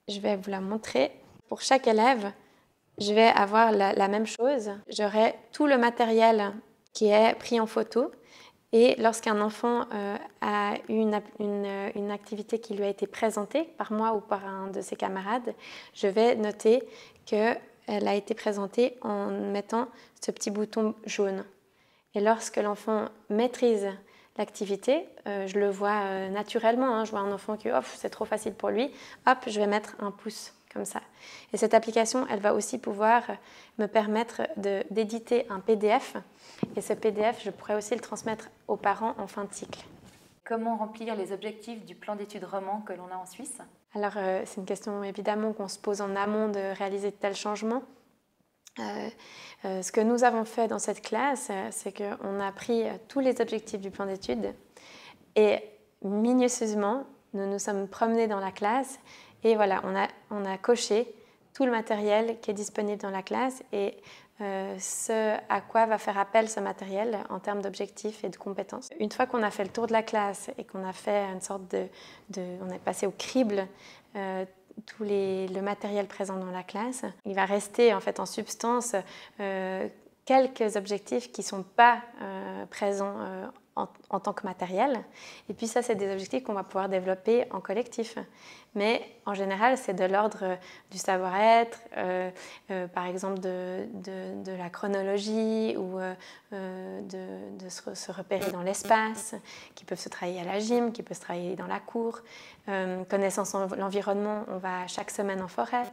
je 0.07 0.19
vais 0.19 0.37
vous 0.37 0.49
la 0.49 0.59
montrer. 0.59 1.11
Pour 1.49 1.61
chaque 1.61 1.85
élève, 1.85 2.31
je 2.97 3.13
vais 3.13 3.27
avoir 3.27 3.71
la, 3.71 4.07
même 4.07 4.25
chose. 4.25 4.71
J'aurai 4.89 5.35
tout 5.51 5.67
le 5.67 5.77
matériel 5.77 6.51
qui 6.93 7.09
est 7.09 7.35
pris 7.35 7.59
en 7.59 7.67
photo. 7.67 8.09
Et 8.73 8.95
lorsqu'un 8.97 9.39
enfant 9.39 9.85
a 10.39 10.73
une, 10.87 11.21
une, 11.39 11.91
une, 11.93 12.09
activité 12.09 12.59
qui 12.59 12.73
lui 12.73 12.85
a 12.85 12.89
été 12.89 13.05
présentée 13.05 13.65
par 13.77 13.91
moi 13.91 14.13
ou 14.13 14.21
par 14.21 14.45
un 14.47 14.67
de 14.67 14.81
ses 14.81 14.95
camarades, 14.95 15.53
je 15.93 16.07
vais 16.07 16.35
noter 16.35 16.81
que 17.29 17.53
elle 17.91 18.07
a 18.07 18.15
été 18.15 18.33
présentée 18.33 18.97
en 19.01 19.27
mettant 19.27 19.87
ce 20.21 20.31
petit 20.31 20.49
bouton 20.49 20.95
jaune. 21.05 21.43
Et 22.15 22.21
lorsque 22.21 22.57
l'enfant 22.57 23.09
maîtrise 23.29 23.87
l'activité, 24.37 25.05
euh, 25.27 25.45
je 25.45 25.59
le 25.59 25.69
vois 25.69 26.03
euh, 26.03 26.29
naturellement. 26.29 26.95
Hein. 26.95 27.05
je 27.05 27.11
vois 27.11 27.19
un 27.19 27.31
enfant 27.31 27.57
qui, 27.57 27.69
oh, 27.69 27.81
c'est 27.83 28.09
trop 28.09 28.23
facile 28.25 28.53
pour 28.53 28.69
lui, 28.69 28.91
hop, 29.27 29.37
je 29.45 29.59
vais 29.59 29.67
mettre 29.67 29.95
un 29.99 30.11
pouce 30.11 30.53
comme 30.73 30.85
ça. 30.85 31.01
Et 31.51 31.57
cette 31.57 31.73
application, 31.73 32.25
elle 32.29 32.39
va 32.39 32.53
aussi 32.53 32.77
pouvoir 32.77 33.23
me 33.77 33.87
permettre 33.87 34.43
d'éditer 34.55 35.45
un 35.49 35.59
PDF. 35.59 36.15
Et 36.77 36.81
ce 36.81 36.93
PDF, 36.93 37.43
je 37.43 37.49
pourrais 37.49 37.75
aussi 37.75 37.93
le 37.93 37.99
transmettre 37.99 38.49
aux 38.69 38.77
parents 38.77 39.15
en 39.17 39.27
fin 39.27 39.43
de 39.43 39.53
cycle. 39.53 39.83
Comment 40.45 40.77
remplir 40.77 41.15
les 41.15 41.33
objectifs 41.33 41.83
du 41.85 41.95
plan 41.95 42.15
d'études 42.15 42.45
roman 42.45 42.81
que 42.87 42.93
l'on 42.93 43.07
a 43.11 43.17
en 43.17 43.25
Suisse? 43.25 43.59
Alors, 43.93 44.13
euh, 44.15 44.41
c'est 44.45 44.61
une 44.61 44.65
question 44.65 45.03
évidemment 45.03 45.51
qu'on 45.51 45.67
se 45.67 45.77
pose 45.77 46.01
en 46.01 46.15
amont 46.15 46.47
de 46.47 46.77
réaliser 46.77 47.11
de 47.11 47.15
tels 47.15 47.35
changements. 47.35 47.83
Euh, 48.79 49.09
euh, 49.65 49.81
ce 49.81 49.91
que 49.91 49.99
nous 49.99 50.23
avons 50.23 50.45
fait 50.45 50.69
dans 50.69 50.79
cette 50.79 51.01
classe, 51.01 51.51
c'est 51.71 51.95
qu'on 51.95 52.39
a 52.39 52.51
pris 52.53 52.85
tous 53.09 53.19
les 53.19 53.41
objectifs 53.41 53.81
du 53.81 53.91
plan 53.91 54.05
d'études 54.05 54.53
et 55.35 55.59
minutieusement, 56.03 57.05
nous 57.33 57.45
nous 57.45 57.59
sommes 57.59 57.87
promenés 57.89 58.27
dans 58.27 58.39
la 58.39 58.51
classe 58.51 58.99
et 59.43 59.55
voilà, 59.55 59.81
on 59.83 59.95
a, 59.95 60.07
on 60.29 60.45
a 60.45 60.57
coché 60.57 61.13
tout 61.53 61.65
le 61.65 61.71
matériel 61.71 62.39
qui 62.39 62.51
est 62.51 62.53
disponible 62.53 63.01
dans 63.01 63.09
la 63.09 63.23
classe 63.23 63.61
et 63.73 63.97
ce 64.41 65.37
à 65.49 65.61
quoi 65.61 65.85
va 65.85 65.97
faire 65.97 66.17
appel 66.17 66.49
ce 66.49 66.59
matériel 66.59 67.19
en 67.29 67.39
termes 67.39 67.61
d'objectifs 67.61 68.23
et 68.23 68.29
de 68.29 68.37
compétences. 68.37 68.89
Une 68.99 69.11
fois 69.11 69.27
qu'on 69.27 69.43
a 69.43 69.51
fait 69.51 69.63
le 69.63 69.69
tour 69.69 69.87
de 69.87 69.93
la 69.93 70.03
classe 70.03 70.49
et 70.57 70.63
qu'on 70.63 70.87
a 70.87 70.93
fait 70.93 71.25
une 71.31 71.41
sorte 71.41 71.63
de, 71.69 71.87
on 72.61 72.69
est 72.69 72.79
passé 72.79 73.05
au 73.05 73.11
crible 73.11 73.67
tout 74.85 75.03
le 75.03 75.61
matériel 75.61 76.07
présent 76.07 76.37
dans 76.37 76.51
la 76.51 76.63
classe. 76.63 77.05
Il 77.25 77.35
va 77.35 77.45
rester 77.45 77.93
en 77.93 77.99
fait 77.99 78.19
en 78.19 78.25
substance 78.25 78.95
euh, 79.39 79.87
quelques 80.25 80.75
objectifs 80.75 81.31
qui 81.31 81.41
ne 81.41 81.45
sont 81.45 81.63
pas 81.63 81.99
euh, 82.21 82.65
présents 82.67 83.15
euh, 83.77 83.85
en, 84.09 84.19
tant 84.19 84.33
que 84.33 84.45
matériel. 84.45 85.03
Et 85.49 85.53
puis 85.53 85.67
ça, 85.67 85.81
c'est 85.81 85.95
des 85.95 86.11
objectifs 86.11 86.43
qu'on 86.43 86.53
va 86.53 86.63
pouvoir 86.63 86.89
développer 86.89 87.45
en 87.51 87.61
collectif. 87.61 88.17
Mais 88.73 89.05
en 89.25 89.33
général, 89.33 89.77
c'est 89.77 89.93
de 89.93 90.05
l'ordre 90.05 90.57
du 90.91 90.97
savoir-être, 90.97 91.77
euh, 91.97 92.31
euh, 92.69 92.87
par 92.87 93.05
exemple 93.05 93.39
de, 93.39 93.85
la 94.57 94.69
chronologie 94.69 95.75
ou 95.77 95.99
euh, 95.99 97.01
de, 97.01 97.69
se, 97.69 98.11
repérer 98.11 98.49
dans 98.51 98.61
l'espace, 98.61 99.35
qui 99.75 99.83
peuvent 99.83 99.99
se 99.99 100.07
travailler 100.07 100.39
à 100.39 100.45
la 100.45 100.59
gym, 100.59 100.93
qui 100.93 101.03
peuvent 101.03 101.17
se 101.17 101.21
travailler 101.21 101.55
dans 101.55 101.67
la 101.67 101.79
cour. 101.79 102.21
connaissance 103.09 103.51
de 103.53 103.75
l'environnement, 103.75 104.45
on 104.47 104.57
va 104.57 104.87
chaque 104.87 105.11
semaine 105.11 105.41
en 105.41 105.49
forêt. 105.49 105.91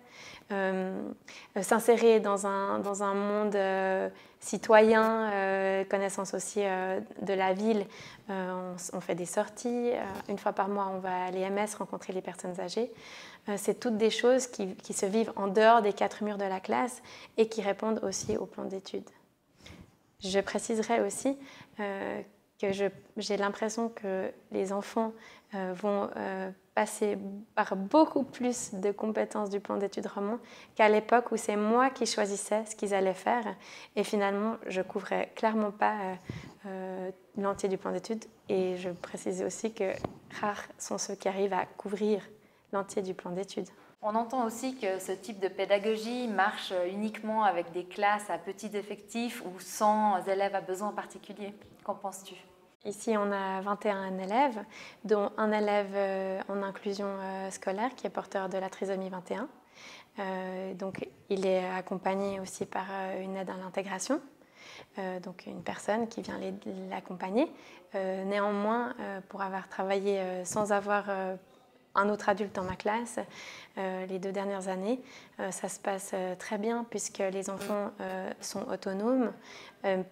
S'insérer 1.60 2.20
dans 2.20 2.46
un, 2.46 2.78
dans 2.78 3.02
un 3.02 3.14
monde 3.14 3.56
citoyen, 4.40 5.84
connaissance 5.88 6.34
aussi 6.34 6.60
de 6.60 7.32
la 7.32 7.52
ville, 7.52 7.86
euh, 8.30 8.74
on, 8.92 9.00
fait 9.00 9.14
des 9.14 9.24
sorties. 9.24 9.92
Euh, 9.92 10.02
une 10.28 10.38
fois 10.38 10.52
par 10.52 10.68
mois, 10.68 10.90
on 10.94 10.98
va 10.98 11.24
à 11.24 11.30
l'EMS 11.30 11.66
rencontrer 11.78 12.12
les 12.12 12.20
personnes 12.20 12.60
âgées. 12.60 12.92
Euh, 13.48 13.54
c'est 13.56 13.80
toutes 13.80 13.96
des 13.96 14.10
choses 14.10 14.46
qui, 14.46 14.92
se 14.92 15.06
vivent 15.06 15.32
en 15.36 15.46
dehors 15.46 15.80
des 15.80 15.94
quatre 15.94 16.22
murs 16.22 16.36
de 16.36 16.44
la 16.44 16.60
classe 16.60 17.02
et 17.38 17.48
qui 17.48 17.62
répondent 17.62 18.00
aussi 18.02 18.36
au 18.36 18.44
plan 18.44 18.64
d'études. 18.64 19.08
Je 20.20 20.40
préciserai 20.40 21.00
aussi 21.00 21.38
que 21.76 22.72
j'ai 23.16 23.36
l'impression 23.36 23.88
que 23.88 24.32
les 24.50 24.72
enfants 24.72 25.12
vont 25.52 26.10
passer 26.78 27.18
par 27.56 27.74
beaucoup 27.74 28.22
plus 28.22 28.72
de 28.72 28.92
compétences 28.92 29.50
du 29.50 29.58
plan 29.58 29.78
d'études 29.78 30.06
roman 30.06 30.38
qu'à 30.76 30.88
l'époque 30.88 31.32
où 31.32 31.36
c'est 31.36 31.56
moi 31.56 31.90
qui 31.90 32.06
choisissais 32.06 32.64
ce 32.66 32.76
qu'ils 32.76 32.94
allaient 32.94 33.14
faire. 33.14 33.44
Et 33.96 34.04
finalement, 34.04 34.58
je 34.68 34.80
couvrais 34.82 35.32
clairement 35.34 35.72
pas 35.72 35.96
euh, 36.66 37.10
l'entier 37.36 37.68
du 37.68 37.78
plan 37.78 37.90
d'études. 37.90 38.24
Et 38.48 38.76
je 38.76 38.90
précise 38.90 39.42
aussi 39.42 39.72
que 39.72 39.90
rares 40.40 40.68
sont 40.78 40.98
ceux 40.98 41.16
qui 41.16 41.26
arrivent 41.26 41.52
à 41.52 41.66
couvrir 41.66 42.22
l'entier 42.72 43.02
du 43.02 43.12
plan 43.12 43.32
d'études. 43.32 43.70
On 44.00 44.14
entend 44.14 44.46
aussi 44.46 44.76
que 44.76 45.00
ce 45.00 45.10
type 45.10 45.40
de 45.40 45.48
pédagogie 45.48 46.28
marche 46.28 46.72
uniquement 46.92 47.42
avec 47.42 47.72
des 47.72 47.86
classes 47.86 48.30
à 48.30 48.38
petits 48.38 48.76
effectifs 48.76 49.42
ou 49.44 49.58
sans 49.58 50.24
élèves 50.28 50.54
à 50.54 50.60
besoins 50.60 50.92
particuliers. 50.92 51.54
Qu'en 51.82 51.96
penses-tu? 51.96 52.36
Ici, 52.84 53.16
on 53.16 53.32
a 53.32 53.60
21 53.60 54.18
élèves, 54.18 54.64
dont 55.04 55.32
un 55.36 55.50
élève 55.50 55.90
euh, 55.94 56.40
en 56.48 56.62
inclusion 56.62 57.08
euh, 57.08 57.50
scolaire 57.50 57.90
qui 57.96 58.06
est 58.06 58.10
porteur 58.10 58.48
de 58.48 58.56
la 58.56 58.70
trisomie 58.70 59.08
21. 59.08 59.48
Euh, 60.20 60.74
donc, 60.74 61.08
il 61.28 61.44
est 61.44 61.68
accompagné 61.68 62.38
aussi 62.38 62.66
par 62.66 62.86
une 63.20 63.36
aide 63.36 63.50
à 63.50 63.56
l'intégration, 63.56 64.20
donc 65.22 65.46
une 65.46 65.62
personne 65.62 66.08
qui 66.08 66.22
vient 66.22 66.38
l'accompagner. 66.90 67.46
néanmoins, 67.94 68.94
pour 69.28 69.42
avoir 69.42 69.68
travaillé 69.68 70.44
sans 70.44 70.72
avoir 70.72 71.04
un 71.94 72.08
autre 72.08 72.28
adulte 72.28 72.54
dans 72.56 72.64
ma 72.64 72.74
classe 72.74 73.20
les 73.76 74.18
deux 74.18 74.32
dernières 74.32 74.66
années, 74.66 75.00
ça 75.50 75.68
se 75.68 75.78
passe 75.78 76.12
très 76.40 76.58
bien 76.58 76.84
puisque 76.90 77.18
les 77.18 77.50
enfants 77.50 77.92
sont 78.40 78.66
autonomes, 78.68 79.32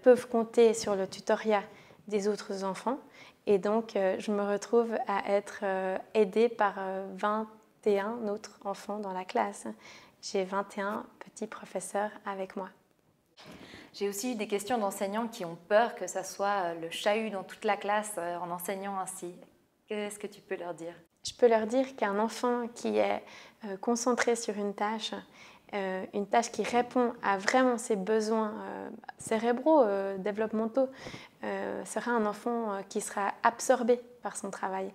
peuvent 0.02 0.28
compter 0.28 0.74
sur 0.74 0.94
le 0.94 1.08
tutorat 1.08 1.62
des 2.08 2.28
autres 2.28 2.64
enfants. 2.64 2.98
Et 3.46 3.58
donc, 3.58 3.96
euh, 3.96 4.16
je 4.18 4.32
me 4.32 4.42
retrouve 4.42 4.96
à 5.06 5.30
être 5.30 5.60
euh, 5.62 5.98
aidée 6.14 6.48
par 6.48 6.74
21 7.14 8.18
euh, 8.18 8.28
autres 8.28 8.58
enfants 8.64 8.98
dans 8.98 9.12
la 9.12 9.24
classe. 9.24 9.66
J'ai 10.20 10.44
21 10.44 11.06
petits 11.20 11.46
professeurs 11.46 12.10
avec 12.24 12.56
moi. 12.56 12.68
J'ai 13.92 14.08
aussi 14.08 14.32
eu 14.32 14.34
des 14.34 14.48
questions 14.48 14.78
d'enseignants 14.78 15.28
qui 15.28 15.44
ont 15.44 15.56
peur 15.68 15.94
que 15.94 16.06
ça 16.06 16.24
soit 16.24 16.74
le 16.74 16.90
chahut 16.90 17.30
dans 17.30 17.44
toute 17.44 17.64
la 17.64 17.76
classe 17.76 18.18
en 18.18 18.50
enseignant 18.50 18.98
ainsi. 18.98 19.34
Qu'est-ce 19.86 20.18
que 20.18 20.26
tu 20.26 20.40
peux 20.40 20.56
leur 20.56 20.74
dire? 20.74 20.92
Je 21.24 21.32
peux 21.32 21.48
leur 21.48 21.66
dire 21.66 21.96
qu'un 21.96 22.18
enfant 22.18 22.68
qui 22.74 22.98
est 22.98 23.22
concentré 23.80 24.36
sur 24.36 24.54
une 24.56 24.74
tâche 24.74 25.14
euh, 25.74 26.04
une 26.14 26.26
tâche 26.26 26.52
qui 26.52 26.62
répond 26.62 27.12
à 27.24 27.38
vraiment 27.38 27.76
ses 27.76 27.96
besoins 27.96 28.54
euh, 28.54 28.88
cérébraux, 29.18 29.82
euh, 29.82 30.16
développementaux, 30.18 30.88
sera 31.84 32.10
un 32.10 32.26
enfant 32.26 32.80
qui 32.88 33.00
sera 33.00 33.32
absorbé 33.44 34.00
par 34.20 34.36
son 34.36 34.50
travail. 34.50 34.92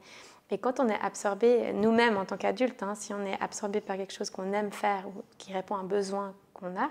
Et 0.49 0.57
quand 0.57 0.81
on 0.81 0.89
est 0.89 0.99
absorbé, 0.99 1.71
nous-mêmes 1.71 2.17
en 2.17 2.25
tant 2.25 2.35
qu'adultes, 2.35 2.83
hein, 2.83 2.93
si 2.93 3.13
on 3.13 3.25
est 3.25 3.39
absorbé 3.39 3.79
par 3.79 3.95
quelque 3.95 4.11
chose 4.11 4.29
qu'on 4.29 4.51
aime 4.51 4.69
faire 4.69 5.07
ou 5.07 5.23
qui 5.37 5.53
répond 5.53 5.75
à 5.75 5.79
un 5.79 5.85
besoin 5.85 6.33
qu'on 6.53 6.75
a, 6.75 6.89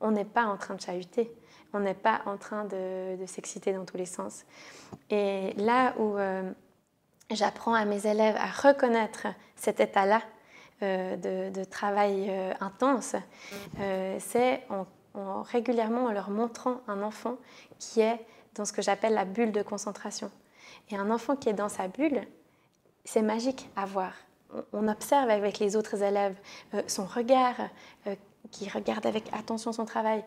on 0.00 0.10
n'est 0.10 0.24
pas 0.24 0.46
en 0.46 0.56
train 0.56 0.74
de 0.74 0.80
chahuter, 0.80 1.32
on 1.72 1.78
n'est 1.78 1.94
pas 1.94 2.22
en 2.26 2.36
train 2.38 2.64
de, 2.64 3.14
de 3.20 3.26
s'exciter 3.26 3.72
dans 3.72 3.84
tous 3.84 3.98
les 3.98 4.06
sens. 4.06 4.44
Et 5.10 5.52
là 5.56 5.94
où 6.00 6.16
j'apprends 7.30 7.74
à 7.74 7.84
mes 7.84 8.04
élèves 8.04 8.36
à 8.36 8.68
reconnaître 8.68 9.28
cet 9.54 9.78
état-là, 9.78 10.22
euh, 10.82 11.50
de, 11.50 11.64
travail 11.64 12.28
euh, 12.30 12.54
intense, 12.60 13.14
euh, 13.80 14.16
c'est 14.18 14.62
en, 14.70 15.42
régulièrement 15.42 16.06
en 16.06 16.12
leur 16.12 16.30
montrant 16.30 16.80
un 16.88 17.02
enfant 17.02 17.36
qui 17.78 18.00
est 18.00 18.24
dans 18.54 18.64
ce 18.64 18.72
que 18.72 18.80
j'appelle 18.80 19.12
la 19.12 19.26
bulle 19.26 19.52
de 19.52 19.62
concentration. 19.62 20.30
Et 20.90 20.96
un 20.96 21.10
enfant 21.10 21.36
qui 21.36 21.50
est 21.50 21.54
dans 21.54 21.68
sa 21.68 21.88
bulle, 21.88 22.22
c'est 23.04 23.20
magique 23.20 23.68
à 23.76 23.84
voir. 23.84 24.14
On, 24.72 24.88
observe 24.88 25.28
avec 25.28 25.58
les 25.58 25.76
autres 25.76 26.02
élèves 26.02 26.34
son 26.86 27.04
regard, 27.04 27.56
qui 28.50 28.68
regarde 28.68 29.06
avec 29.06 29.28
attention 29.32 29.72
son 29.72 29.84
travail, 29.84 30.24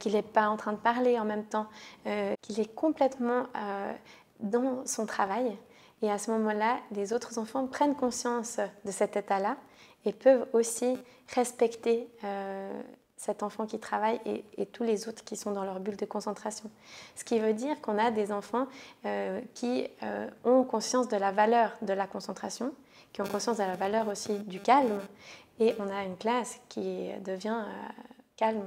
qu'il 0.00 0.14
n'est 0.14 0.22
pas 0.22 0.48
en 0.48 0.56
train 0.56 0.72
de 0.72 0.78
parler 0.78 1.18
en 1.18 1.24
même 1.24 1.44
temps, 1.44 1.66
qu'il 2.40 2.58
est 2.58 2.74
complètement 2.74 3.46
dans 4.40 4.84
son 4.86 5.06
travail. 5.06 5.56
Et 6.02 6.10
à 6.10 6.18
ce 6.18 6.30
moment-là, 6.32 6.78
les 6.90 7.12
autres 7.12 7.38
enfants 7.38 7.66
prennent 7.66 7.94
conscience 7.94 8.58
de 8.84 8.90
cet 8.90 9.16
état-là 9.16 9.56
et 10.04 10.12
peuvent 10.12 10.46
aussi 10.52 10.96
respecter 11.34 12.08
euh, 12.24 12.82
cet 13.16 13.42
enfant 13.42 13.66
qui 13.66 13.78
travaille 13.78 14.20
et, 14.24 14.66
tous 14.66 14.82
les 14.82 15.08
autres 15.08 15.24
qui 15.24 15.36
sont 15.36 15.52
dans 15.52 15.64
leur 15.64 15.80
bulle 15.80 15.96
de 15.96 16.06
concentration. 16.06 16.70
Ce 17.16 17.24
qui 17.24 17.38
veut 17.38 17.52
dire 17.52 17.80
qu'on 17.80 17.98
a 17.98 18.10
des 18.10 18.32
enfants 18.32 18.66
euh, 19.04 19.40
qui 19.54 19.86
euh, 20.02 20.28
ont 20.44 20.64
conscience 20.64 21.08
de 21.08 21.16
la 21.16 21.30
valeur 21.30 21.76
de 21.82 21.92
la 21.92 22.06
concentration, 22.06 22.72
qui 23.12 23.20
ont 23.20 23.26
conscience 23.26 23.58
de 23.58 23.62
la 23.62 23.76
valeur 23.76 24.08
aussi 24.08 24.38
du 24.40 24.60
calme, 24.60 25.00
et 25.58 25.74
on 25.78 25.90
a 25.90 26.04
une 26.04 26.16
classe 26.16 26.58
qui 26.70 27.10
devient 27.22 27.64
calme 28.36 28.64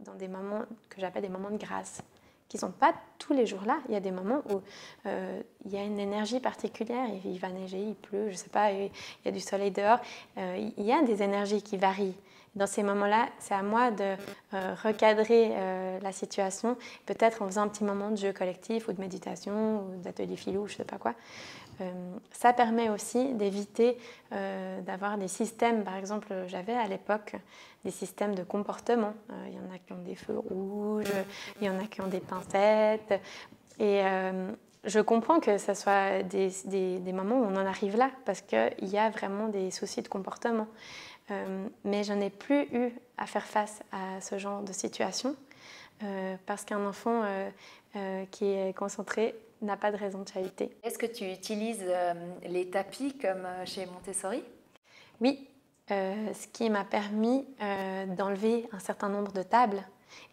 dans 0.00 0.14
des 0.14 0.26
moments 0.26 0.62
que 0.88 1.00
j'appelle 1.00 1.22
des 1.22 1.28
moments 1.28 1.50
de 1.50 1.58
grâce 1.58 2.02
qui 2.52 2.58
ne 2.58 2.60
sont 2.68 2.70
pas 2.70 2.92
tous 3.18 3.32
les 3.32 3.46
jours 3.46 3.62
là. 3.64 3.78
Il 3.88 3.94
y 3.94 3.96
a 3.96 4.00
des 4.00 4.10
moments 4.10 4.42
où 4.50 4.60
euh, 5.06 5.40
il 5.64 5.72
y 5.72 5.78
a 5.78 5.82
une 5.82 5.98
énergie 5.98 6.38
particulière, 6.38 7.08
il 7.24 7.38
va 7.38 7.48
neiger, 7.48 7.78
il 7.78 7.94
pleut, 7.94 8.26
je 8.26 8.32
ne 8.32 8.36
sais 8.36 8.50
pas, 8.50 8.70
il 8.72 8.90
y 9.24 9.28
a 9.28 9.30
du 9.30 9.40
soleil 9.40 9.70
dehors. 9.70 9.98
Euh, 10.36 10.68
il 10.76 10.84
y 10.84 10.92
a 10.92 11.00
des 11.00 11.22
énergies 11.22 11.62
qui 11.62 11.78
varient. 11.78 12.14
Dans 12.54 12.66
ces 12.66 12.82
moments-là, 12.82 13.30
c'est 13.38 13.54
à 13.54 13.62
moi 13.62 13.90
de 13.90 14.16
euh, 14.52 14.74
recadrer 14.82 15.54
la 16.02 16.12
situation, 16.12 16.76
peut-être 17.06 17.40
en 17.40 17.46
faisant 17.46 17.62
un 17.62 17.68
petit 17.68 17.84
moment 17.84 18.10
de 18.10 18.16
jeu 18.16 18.34
collectif 18.34 18.86
ou 18.88 18.92
de 18.92 19.00
méditation 19.00 19.86
ou 19.86 20.02
d'atelier 20.02 20.36
philo, 20.36 20.66
je 20.66 20.74
ne 20.74 20.76
sais 20.76 20.84
pas 20.84 20.98
quoi. 20.98 21.14
Ça 22.30 22.52
permet 22.52 22.88
aussi 22.88 23.34
d'éviter 23.34 23.98
d'avoir 24.30 25.18
des 25.18 25.28
systèmes, 25.28 25.84
par 25.84 25.96
exemple, 25.96 26.32
j'avais 26.46 26.74
à 26.74 26.86
l'époque 26.86 27.36
des 27.84 27.90
systèmes 27.90 28.34
de 28.34 28.42
comportement. 28.42 29.14
Euh, 29.30 29.46
il 29.48 29.54
y 29.54 29.58
en 29.58 29.74
a 29.74 29.78
qui 29.78 29.92
ont 29.92 30.02
des 30.02 30.14
feux 30.14 30.38
rouges, 30.38 31.12
il 31.60 31.66
y 31.66 31.70
en 31.70 31.78
a 31.78 31.84
qui 31.84 32.00
ont 32.00 32.06
des 32.06 32.20
pincettes. 32.20 33.20
Et 33.78 34.02
euh, 34.04 34.52
je 34.84 35.00
comprends 35.00 35.40
que 35.40 35.58
ce 35.58 35.74
soit 35.74 36.22
des, 36.22 37.12
moments 37.12 37.40
où 37.40 37.44
on 37.44 37.56
en 37.56 37.66
arrive 37.66 37.96
là, 37.96 38.10
parce 38.24 38.40
qu'il 38.40 38.88
y 38.88 38.98
a 38.98 39.10
vraiment 39.10 39.48
des 39.48 39.70
soucis 39.70 40.02
de 40.02 40.08
comportement. 40.08 40.68
Euh, 41.30 41.66
mais 41.84 42.04
je 42.04 42.12
n'ai 42.12 42.30
plus 42.30 42.62
eu 42.72 42.92
à 43.16 43.26
faire 43.26 43.46
face 43.46 43.82
à 43.92 44.20
ce 44.20 44.38
genre 44.38 44.62
de 44.62 44.72
situation, 44.72 45.36
parce 46.46 46.64
qu'un 46.64 46.84
enfant 46.84 47.22
qui 48.32 48.46
est 48.46 48.76
concentré 48.76 49.36
n'a 49.62 49.76
pas 49.76 49.92
de 49.92 49.96
raison 49.96 50.22
de 50.22 50.28
charité. 50.28 50.76
Est-ce 50.82 50.98
que 50.98 51.06
tu 51.06 51.24
utilises 51.30 51.84
les 52.44 52.68
tapis 52.70 53.16
comme 53.18 53.46
chez 53.64 53.86
Montessori? 53.86 54.42
Oui, 55.20 55.48
euh, 55.90 56.32
ce 56.32 56.46
qui 56.46 56.70
m'a 56.70 56.84
permis 56.84 57.44
euh, 57.60 58.06
d'enlever 58.06 58.68
un 58.72 58.78
certain 58.78 59.08
nombre 59.08 59.32
de 59.32 59.42
tables 59.42 59.82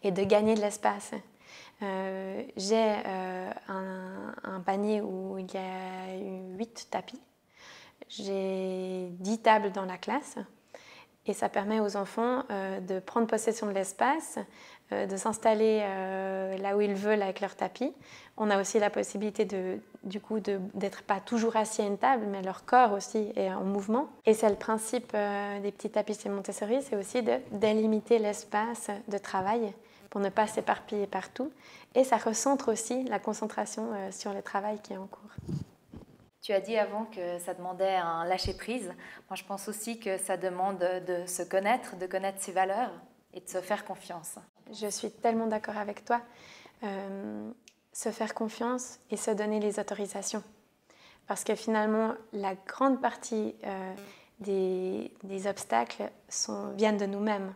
et 0.02 0.12
de 0.12 0.22
gagner 0.22 0.54
de 0.54 0.60
l'espace. 0.60 1.12
Euh, 1.82 2.42
j'ai 2.56 2.94
un, 3.68 4.60
panier 4.64 5.00
où 5.00 5.38
il 5.38 5.52
y 5.52 5.56
a 5.56 6.16
eu 6.16 6.56
8 6.56 6.88
tapis. 6.90 7.20
J'ai 8.08 9.08
10 9.10 9.38
tables 9.38 9.72
dans 9.72 9.84
la 9.84 9.98
classe 9.98 10.36
et 11.30 11.34
ça 11.34 11.48
permet 11.48 11.80
aux 11.80 11.96
enfants 11.96 12.44
de 12.50 12.98
prendre 12.98 13.26
possession 13.26 13.66
de 13.66 13.72
l'espace, 13.72 14.38
de 14.90 15.16
s'installer 15.16 15.80
là 16.60 16.76
où 16.76 16.80
ils 16.80 16.94
veulent 16.94 17.22
avec 17.22 17.40
leur 17.40 17.54
tapis. 17.56 17.92
On 18.36 18.50
a 18.50 18.60
aussi 18.60 18.78
la 18.78 18.90
possibilité 18.90 19.46
du 20.02 20.20
coup 20.20 20.40
d'être 20.40 21.02
pas 21.02 21.20
toujours 21.20 21.56
assis 21.56 21.82
à 21.82 21.86
une 21.86 21.98
table, 21.98 22.24
mais 22.26 22.42
leur 22.42 22.64
corps 22.64 22.92
aussi 22.92 23.32
est 23.36 23.52
en 23.52 23.64
mouvement. 23.64 24.08
Et 24.26 24.34
c'est 24.34 24.48
le 24.48 24.56
principe 24.56 25.12
euh, 25.14 25.60
des 25.60 25.70
petits 25.72 25.90
tapis 25.90 26.14
chez 26.14 26.28
Montessori, 26.28 26.82
c'est 26.82 26.96
aussi 26.96 27.22
de 27.22 27.34
délimiter 27.52 28.18
l'espace 28.18 28.88
de 29.08 29.18
travail 29.18 29.72
pour 30.08 30.20
ne 30.20 30.28
pas 30.28 30.46
s'éparpiller 30.46 31.06
partout. 31.06 31.52
Et 31.94 32.04
ça 32.04 32.16
recentre 32.16 32.72
aussi 32.72 33.04
la 33.04 33.18
concentration 33.18 33.88
euh, 33.92 34.10
sur 34.10 34.32
le 34.32 34.42
travail 34.42 34.80
qui 34.82 34.94
est 34.94 34.96
en 34.96 35.06
cours. 35.06 35.30
Tu 36.42 36.52
as 36.52 36.60
dit 36.60 36.78
avant 36.78 37.04
que 37.04 37.38
ça 37.38 37.52
demandait 37.52 37.96
un 37.96 38.24
lâcher-prise. 38.24 38.86
Moi, 39.28 39.36
je 39.36 39.44
pense 39.44 39.68
aussi 39.68 40.00
que 40.00 40.16
ça 40.16 40.36
demande 40.36 40.78
de 40.78 41.26
se 41.26 41.42
connaître, 41.42 41.96
de 41.96 42.06
connaître 42.06 42.40
ses 42.40 42.52
valeurs 42.52 42.92
et 43.34 43.40
de 43.40 43.48
se 43.48 43.60
faire 43.60 43.84
confiance. 43.84 44.36
Je 44.72 44.86
suis 44.86 45.10
tellement 45.10 45.46
d'accord 45.46 45.76
avec 45.76 46.04
toi. 46.04 46.22
Euh, 46.82 47.50
se 47.92 48.10
faire 48.10 48.34
confiance 48.34 49.00
et 49.10 49.16
se 49.16 49.30
donner 49.30 49.60
les 49.60 49.78
autorisations. 49.78 50.42
Parce 51.26 51.44
que 51.44 51.54
finalement, 51.54 52.14
la 52.32 52.54
grande 52.54 53.00
partie 53.00 53.54
euh, 53.64 53.94
des, 54.38 55.46
obstacles 55.46 56.10
viennent 56.76 56.96
de 56.96 57.06
nous-mêmes. 57.06 57.52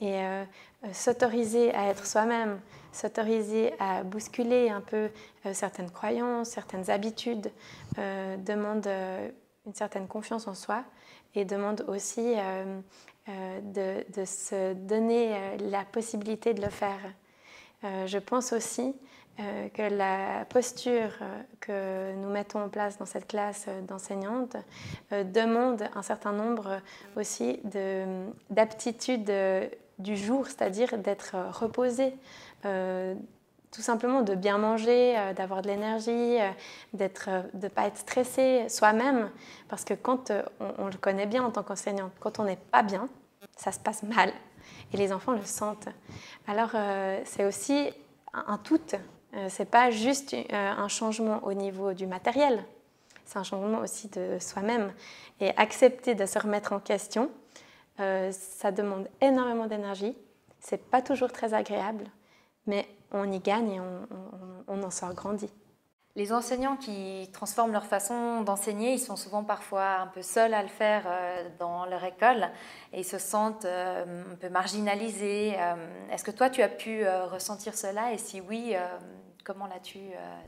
Et 0.00 0.18
euh, 0.18 0.44
s'autoriser 0.92 1.72
à 1.74 1.88
être 1.88 2.06
soi-même, 2.06 2.60
s'autoriser 2.92 3.72
à 3.78 4.02
bousculer 4.02 4.68
un 4.68 4.80
peu 4.80 5.10
euh, 5.46 5.54
certaines 5.54 5.90
croyances, 5.90 6.50
certaines 6.50 6.90
habitudes, 6.90 7.50
demande 7.96 8.88
une 9.66 9.74
certaine 9.74 10.08
confiance 10.08 10.46
en 10.48 10.54
soi 10.54 10.84
et 11.34 11.44
demande 11.44 11.84
aussi 11.88 12.34
de, 13.26 14.24
se 14.24 14.74
donner 14.74 15.56
la 15.58 15.84
possibilité 15.84 16.54
de 16.54 16.62
le 16.62 16.70
faire. 16.70 16.98
je 17.82 18.18
pense 18.18 18.52
aussi 18.52 18.94
euh, 19.40 19.68
que 19.70 19.82
la 19.82 20.44
posture 20.48 21.10
euh, 21.20 21.42
que 21.58 22.14
nous 22.14 22.28
mettons 22.28 22.62
en 22.62 22.68
place 22.68 22.98
dans 22.98 23.04
cette 23.04 23.26
classe 23.26 23.64
euh, 23.66 23.80
d'enseignantes 23.80 24.56
demande 25.10 25.82
un 25.96 26.02
certain 26.02 26.30
nombre 26.30 26.80
aussi 27.16 27.60
d'aptitudes 28.48 29.32
du 29.98 30.16
jour, 30.16 30.46
c'est-à-dire 30.46 30.98
d'être 30.98 31.36
reposé 31.52 32.14
tout 33.74 33.82
simplement 33.82 34.22
de 34.22 34.36
bien 34.36 34.56
manger, 34.56 35.16
d'avoir 35.34 35.60
de 35.60 35.66
l'énergie, 35.66 36.38
de 36.92 37.08
ne 37.54 37.68
pas 37.68 37.86
être 37.86 37.98
stressé 37.98 38.68
soi-même. 38.68 39.30
Parce 39.68 39.84
que 39.84 39.94
quand 39.94 40.30
on, 40.78 40.86
le 40.86 40.96
connaît 40.96 41.26
bien 41.26 41.42
en 41.42 41.50
tant 41.50 41.64
qu'enseignante, 41.64 42.12
quand 42.20 42.38
on 42.38 42.44
n'est 42.44 42.56
pas 42.56 42.84
bien, 42.84 43.08
ça 43.56 43.72
se 43.72 43.80
passe 43.80 44.04
mal. 44.04 44.32
Et 44.92 44.96
les 44.96 45.12
enfants 45.12 45.32
le 45.32 45.44
sentent. 45.44 45.88
Alors 46.46 46.70
c'est 47.24 47.44
aussi 47.44 47.90
un, 48.32 48.58
tout. 48.58 48.80
c'est 49.48 49.68
pas 49.68 49.90
juste 49.90 50.36
un 50.50 50.88
changement 50.88 51.40
au 51.42 51.52
niveau 51.52 51.94
du 51.94 52.06
matériel. 52.06 52.64
C'est 53.24 53.38
un 53.38 53.44
changement 53.44 53.80
aussi 53.80 54.08
de 54.08 54.38
soi-même. 54.38 54.92
Et 55.40 55.50
accepter 55.56 56.14
de 56.14 56.26
se 56.26 56.38
remettre 56.38 56.72
en 56.72 56.78
question, 56.78 57.28
ça 57.96 58.72
demande 58.72 59.08
énormément 59.20 59.66
d'énergie 59.66 60.16
c'est 60.64 60.82
pas 60.90 61.02
toujours 61.02 61.30
très 61.30 61.54
agréable, 61.54 62.06
mais 62.66 62.88
on 63.12 63.30
y 63.30 63.38
gagne 63.38 63.72
et 63.72 63.80
on, 64.66 64.82
en 64.82 64.90
sort 64.90 65.14
grandi. 65.14 65.50
Les 66.16 66.32
enseignants 66.32 66.76
qui 66.76 67.28
transforment 67.32 67.72
leur 67.72 67.84
façon 67.84 68.40
d'enseigner, 68.42 68.94
ils 68.94 69.00
sont 69.00 69.16
souvent 69.16 69.44
parfois 69.44 69.96
un 69.96 70.06
peu 70.06 70.22
seuls 70.22 70.54
à 70.54 70.62
le 70.62 70.68
faire 70.68 71.04
euh, 71.06 71.48
dans 71.58 71.86
leur 71.86 72.04
école 72.04 72.48
et 72.92 73.00
ils 73.00 73.04
se 73.04 73.18
sentent 73.18 73.64
euh, 73.64 74.22
un 74.32 74.36
peu 74.36 74.48
marginalisés. 74.48 75.54
Euh, 75.58 75.74
est-ce 76.12 76.24
que 76.24 76.30
toi, 76.30 76.50
tu 76.50 76.62
as 76.62 76.68
pu 76.68 77.04
ressentir 77.06 77.74
cela? 77.74 78.12
Et 78.12 78.18
si 78.18 78.40
oui, 78.40 78.74
comment 79.44 79.66
l'as-tu 79.66 79.98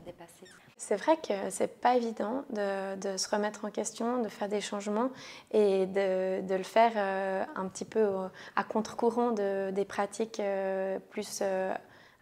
dépassé? 0.05 0.45
C'est 0.79 0.95
vrai 0.95 1.17
que 1.17 1.49
c'est 1.49 1.81
pas 1.81 1.95
évident 1.95 2.43
de, 2.51 3.17
se 3.17 3.29
remettre 3.29 3.65
en 3.65 3.71
question, 3.71 4.21
de 4.21 4.29
faire 4.29 4.47
des 4.47 4.61
changements 4.61 5.09
et 5.51 5.87
de, 5.87 6.55
le 6.55 6.63
faire 6.63 6.91
euh, 6.95 7.43
un 7.55 7.67
petit 7.67 7.83
peu 7.83 8.07
à 8.55 8.63
contre-courant 8.63 9.31
des 9.31 9.85
pratiques 9.85 10.39
euh, 10.39 10.99
plus 11.09 11.39
euh, 11.41 11.73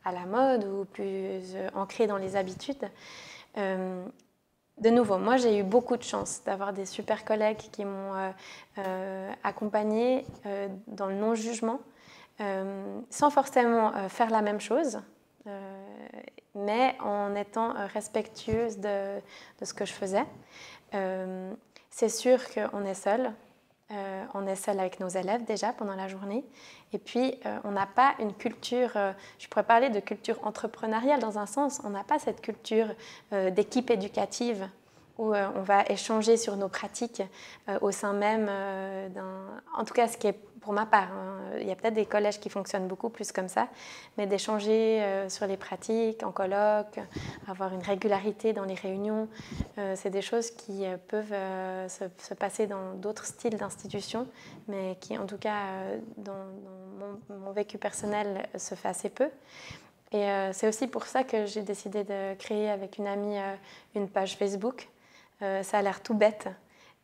à 0.05 0.13
la 0.13 0.25
mode 0.25 0.63
ou 0.63 0.85
plus 0.85 1.55
ancrées 1.73 2.07
dans 2.07 2.17
les 2.17 2.37
habitudes. 2.37 2.89
de 3.57 4.89
nouveau, 4.89 5.17
moi 5.17 5.35
j'ai 5.35 5.57
eu 5.57 5.63
beaucoup 5.63 5.97
de 5.97 6.03
chance 6.03 6.41
d'avoir 6.45 6.71
des 6.71 6.85
super 6.85 7.25
collègues 7.25 7.57
qui 7.57 7.83
m'ont 7.83 8.13
accompagnée 9.43 10.25
dans 10.87 11.07
le 11.07 11.15
non-jugement, 11.15 11.79
sans 13.09 13.29
forcément 13.31 14.07
faire 14.09 14.29
la 14.29 14.43
même 14.43 14.61
chose 14.61 15.01
mais 16.55 16.95
en 17.01 17.35
étant 17.35 17.75
euh, 17.75 17.85
respectueuse 17.87 18.79
de, 18.79 19.21
ce 19.61 19.73
que 19.73 19.85
je 19.85 19.93
faisais. 19.93 20.25
Euh, 20.93 21.53
c'est 21.89 22.09
sûr 22.09 22.39
qu'on 22.49 22.85
est 22.85 22.95
seul. 22.95 23.31
Euh, 23.91 24.25
on 24.33 24.47
est 24.47 24.55
seul 24.55 24.79
avec 24.79 24.99
nos 24.99 25.09
élèves 25.09 25.43
déjà 25.43 25.71
pendant 25.73 25.95
la 25.95 26.07
journée. 26.07 26.43
Et 26.93 26.97
puis, 26.97 27.39
on 27.63 27.71
n'a 27.71 27.85
pas 27.85 28.15
une 28.19 28.33
culture, 28.33 28.91
je 29.37 29.47
pourrais 29.47 29.65
parler 29.65 29.89
de 29.89 29.99
culture 29.99 30.39
entrepreneuriale 30.43 31.19
dans 31.19 31.37
un 31.37 31.45
sens, 31.45 31.81
on 31.83 31.89
n'a 31.89 32.03
pas 32.03 32.17
cette 32.17 32.41
culture 32.41 32.87
d'équipe 33.31 33.91
éducative 33.91 34.67
où 35.17 35.33
on 35.33 35.61
va 35.61 35.83
échanger 35.87 36.37
sur 36.37 36.57
nos 36.57 36.67
pratiques 36.67 37.23
au 37.81 37.91
sein 37.91 38.13
même 38.13 38.47
d'un... 39.13 39.61
En 39.77 39.85
tout 39.85 39.93
cas, 39.93 40.07
ce 40.07 40.17
qui 40.17 40.27
est 40.27 40.39
pour 40.65 40.73
ma 40.73 40.87
part. 40.87 41.11
Hein. 41.13 41.37
Il 41.61 41.67
y 41.67 41.71
a 41.71 41.75
peut-être 41.75 41.93
des 41.93 42.07
collèges 42.07 42.39
qui 42.39 42.49
fonctionnent 42.49 42.87
beaucoup 42.87 43.09
plus 43.09 43.31
comme 43.31 43.47
ça, 43.47 43.69
mais 44.17 44.25
d'échanger 44.25 45.01
euh, 45.03 45.29
sur 45.29 45.45
les 45.45 45.57
pratiques 45.57 46.23
en 46.23 46.31
colloque, 46.31 46.99
avoir 47.47 47.71
une 47.71 47.83
régularité 47.83 48.51
dans 48.51 48.65
les 48.65 48.73
réunions, 48.73 49.29
euh, 49.77 49.93
c'est 49.95 50.09
des 50.09 50.23
choses 50.23 50.49
qui 50.49 50.85
euh, 50.85 50.97
peuvent 51.07 51.35
se, 51.87 52.33
passer 52.33 52.65
dans 52.65 52.95
d'autres 52.95 53.25
styles 53.25 53.57
d'institutions, 53.57 54.27
mais 54.67 54.97
qui 54.99 55.17
en 55.17 55.27
tout 55.27 55.37
cas 55.37 55.61
dans, 56.17 56.33
mon, 57.29 57.51
vécu 57.51 57.77
personnel 57.77 58.49
se 58.57 58.73
fait 58.73 58.89
assez 58.89 59.09
peu. 59.09 59.29
Et 60.11 60.27
c'est 60.53 60.67
aussi 60.67 60.87
pour 60.87 61.05
ça 61.05 61.23
que 61.23 61.45
j'ai 61.45 61.61
décidé 61.61 62.03
de 62.03 62.33
créer 62.35 62.69
avec 62.69 62.97
une 62.97 63.07
amie 63.07 63.37
une 63.95 64.07
page 64.09 64.37
Facebook. 64.37 64.87
Ça 65.39 65.77
a 65.77 65.81
l'air 65.81 66.01
tout 66.01 66.13
bête, 66.13 66.47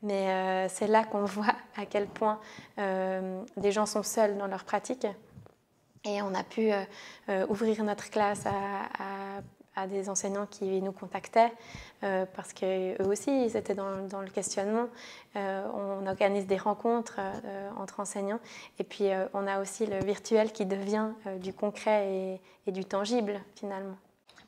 mais 0.01 0.29
euh, 0.29 0.67
c'est 0.69 0.87
là 0.87 1.03
qu'on 1.03 1.25
voit 1.25 1.55
à 1.77 1.85
quel 1.85 2.07
point 2.07 2.39
euh, 2.79 3.43
des 3.57 3.71
gens 3.71 3.85
sont 3.85 4.03
seuls 4.03 4.37
dans 4.37 4.47
leur 4.47 4.63
pratique. 4.63 5.07
Et 6.03 6.21
on 6.23 6.33
a 6.33 6.43
pu 6.43 6.71
euh, 6.71 7.45
ouvrir 7.47 7.83
notre 7.83 8.09
classe 8.09 8.45
à, 8.45 9.41
des 9.87 10.09
enseignants 10.09 10.45
qui 10.47 10.81
nous 10.81 10.91
contactaient 10.91 11.51
parce 12.01 12.53
qu'eux 12.53 13.03
aussi, 13.07 13.45
ils 13.45 13.57
étaient 13.57 13.73
dans, 13.73 14.21
le 14.21 14.29
questionnement. 14.29 14.87
on 15.33 16.05
organise 16.05 16.45
des 16.45 16.57
rencontres 16.57 17.19
entre 17.79 17.99
enseignants. 17.99 18.41
Et 18.77 18.83
puis, 18.83 19.05
on 19.33 19.47
a 19.47 19.59
aussi 19.59 19.87
le 19.87 20.03
virtuel 20.03 20.51
qui 20.51 20.67
devient 20.67 21.07
du 21.39 21.53
concret 21.53 22.39
et 22.67 22.71
du 22.71 22.85
tangible, 22.85 23.41
finalement. 23.55 23.97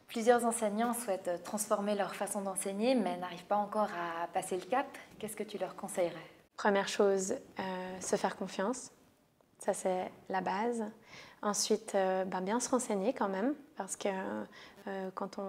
Plusieurs 0.08 0.46
enseignants 0.46 0.94
souhaitent 0.94 1.44
transformer 1.44 1.96
leur 1.96 2.14
façon 2.16 2.42
d'enseigner, 2.42 2.96
mais 2.96 3.18
n'arrivent 3.18 3.46
pas 3.46 3.56
encore 3.56 3.90
à 3.94 4.28
passer 4.28 4.58
le 4.58 4.66
cap. 4.66 4.86
Qu'est-ce 5.20 5.36
que 5.36 5.44
tu 5.44 5.58
leur 5.58 5.76
conseillerais? 5.76 6.30
Première 6.56 6.88
chose, 6.88 7.34
euh, 7.60 8.00
se 8.00 8.16
faire 8.16 8.36
confiance. 8.36 8.92
Ça, 9.60 9.74
c'est 9.74 10.12
la 10.30 10.42
base. 10.42 10.84
Ensuite, 11.44 11.94
euh, 11.96 12.24
ben, 12.26 12.42
bien 12.42 12.60
se 12.60 12.70
renseigner 12.70 13.14
quand 13.14 13.28
même, 13.28 13.54
parce 13.76 13.98
que 13.98 14.08
euh, 14.88 15.10
quand 15.14 15.40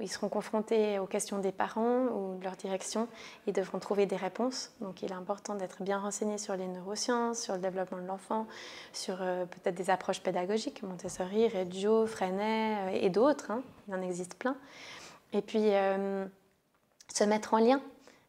ils 0.00 0.10
seront 0.10 0.28
confrontés 0.28 0.98
aux 0.98 1.06
questions 1.06 1.38
des 1.38 1.52
parents 1.52 2.06
ou 2.06 2.38
de 2.38 2.44
leur 2.44 2.56
direction, 2.56 3.08
ils 3.46 3.52
devront 3.52 3.78
trouver 3.78 4.06
des 4.06 4.16
réponses. 4.16 4.72
Donc 4.80 5.02
il 5.02 5.10
est 5.10 5.14
important 5.14 5.54
d'être 5.54 5.82
bien 5.82 5.98
renseigné 5.98 6.38
sur 6.38 6.56
les 6.56 6.66
neurosciences, 6.66 7.40
sur 7.40 7.54
le 7.54 7.60
développement 7.60 7.98
de 7.98 8.06
l'enfant, 8.06 8.46
sur 8.92 9.18
peut-être 9.18 9.74
des 9.74 9.90
approches 9.90 10.20
pédagogiques, 10.20 10.82
Montessori, 10.82 11.48
Reggio, 11.48 12.06
Freinet 12.06 13.00
et 13.00 13.10
d'autres. 13.10 13.50
Hein. 13.50 13.62
Il 13.88 13.94
en 13.94 14.02
existe 14.02 14.34
plein. 14.34 14.56
Et 15.32 15.42
puis 15.42 15.70
se 17.12 17.24
mettre 17.24 17.54
en 17.54 17.58
lien 17.58 17.80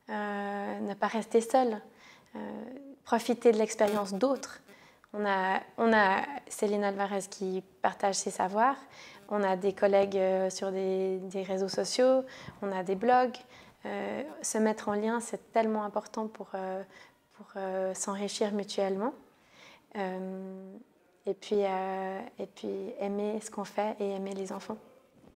euh, 0.10 0.80
ne 0.80 0.94
pas 0.94 1.08
rester 1.08 1.42
seul, 1.42 1.82
euh, 2.36 2.40
profiter 3.04 3.52
de 3.52 3.58
l'expérience 3.58 4.14
d'autres. 4.14 4.62
On 5.18 5.94
a, 5.94 6.22
Céline 6.48 6.84
Alvarez 6.84 7.24
qui 7.30 7.64
partage 7.82 8.16
ses 8.16 8.32
savoirs, 8.32 8.78
on 9.30 9.44
a 9.44 9.56
des 9.56 9.74
collègues 9.74 10.18
euh, 10.18 10.50
sur 10.50 10.72
des, 10.72 11.20
réseaux 11.48 11.68
sociaux, 11.68 12.24
on 12.62 12.72
a 12.72 12.84
des 12.84 12.96
blogs. 12.96 13.38
se 14.42 14.58
mettre 14.58 14.90
en 14.90 14.94
lien, 14.94 15.20
c'est 15.20 15.52
tellement 15.52 15.84
important 15.84 16.28
pour, 16.28 16.52
pour 17.34 17.48
s'enrichir 17.94 18.52
mutuellement. 18.54 19.14
et, 19.96 21.34
puis, 21.34 21.62
aimer 23.00 23.40
ce 23.42 23.50
qu'on 23.50 23.64
fait 23.64 23.96
et 24.00 24.12
aimer 24.12 24.34
les 24.34 24.52
enfants. 24.52 24.78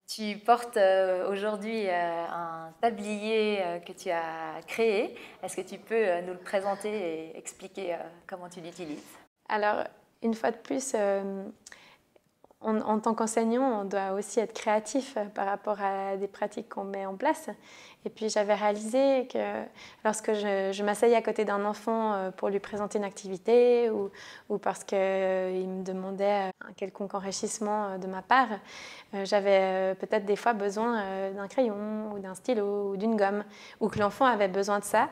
Tu 0.09 0.39
portes 0.39 0.79
euh, 0.79 1.31
aujourd'hui 1.31 1.87
euh, 1.87 1.91
un 1.93 2.73
tablier 2.81 3.59
euh, 3.61 3.79
que 3.79 3.93
tu 3.93 4.09
as 4.09 4.59
créé. 4.67 5.15
Est-ce 5.43 5.55
que 5.55 5.61
tu 5.61 5.77
peux 5.77 6.23
nous 6.23 6.33
le 6.33 6.39
présenter 6.39 6.89
et 6.89 7.37
expliquer 7.37 7.95
comment 8.27 8.49
tu 8.49 8.63
l'utilises? 8.63 9.18
Alors, 9.49 9.85
une 10.23 10.35
fois 10.35 10.51
de 10.51 10.57
plus, 10.57 10.95
en 12.61 12.99
tant 12.99 13.15
qu'enseignant, 13.15 13.83
on 13.83 13.85
doit 13.85 14.13
aussi 14.13 14.41
être 14.41 14.53
créatif 14.53 15.17
par 15.35 15.47
rapport 15.47 15.81
à 15.81 16.17
des 16.17 16.27
pratiques 16.27 16.69
qu'on 16.69 16.85
met 16.85 17.07
en 17.07 17.15
place. 17.15 17.49
Et 18.05 18.11
puis 18.11 18.29
j'avais 18.29 18.55
réalisé 18.55 19.29
que 19.33 19.39
lorsque 20.05 20.33
je, 20.33 20.83
m'asseyais 20.83 21.15
à 21.15 21.23
côté 21.23 21.45
d'un 21.45 21.65
enfant 21.65 22.15
euh, 22.15 22.31
pour 22.31 22.49
lui 22.49 22.59
présenter 22.59 22.99
une 22.99 23.05
activité 23.05 23.91
ou, 23.91 24.11
ou 24.49 24.59
parce 24.59 24.83
qu'il 24.83 24.99
euh, 24.99 25.67
me 25.67 25.83
demandait 25.83 26.51
un 26.67 26.73
quelconque 26.77 27.15
enrichissement 27.15 27.87
euh, 27.87 27.99
de 27.99 28.07
ma 28.07 28.23
part, 28.23 28.49
j'avais 29.25 29.95
peut-être 29.95 30.27
des 30.27 30.37
fois 30.37 30.53
besoin 30.53 31.31
d'un 31.33 31.49
crayon 31.49 32.13
ou 32.13 32.19
d'un 32.19 32.35
stylo 32.35 32.91
ou 32.91 32.97
d'une 32.99 33.17
gomme, 33.17 33.43
ou 33.81 33.89
que 33.89 33.99
l'enfant 33.99 34.27
avait 34.27 34.49
besoin 34.49 34.81
de 34.81 34.85
ça. 34.85 35.09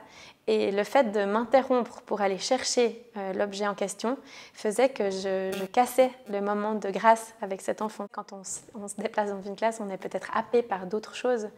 Et 0.49 0.71
le 0.71 0.85
fait 0.85 1.11
de 1.11 1.25
m'interrompre 1.25 2.03
pour 2.03 2.21
aller 2.21 2.39
chercher 2.39 3.03
l'objet 3.35 3.67
en 3.67 3.75
question 3.75 4.17
faisait 4.53 4.89
que 4.89 5.11
je, 5.11 5.65
cassais 5.67 6.11
le 6.29 6.41
moment 6.41 6.75
de 6.75 6.89
grâce 6.91 7.35
avec 7.43 7.61
cet 7.61 7.83
enfant. 7.83 8.07
Quand 8.13 8.33
on, 8.33 8.43
on, 8.75 8.87
se 8.87 8.95
déplace 8.97 9.31
dans 9.31 9.43
une 9.43 9.57
classe, 9.57 9.81
on 9.81 9.91
est 9.91 9.97
peut-être 9.97 10.31
happé 10.37 10.63
par 10.63 10.87
d'autres 10.87 11.17
choses 11.17 11.49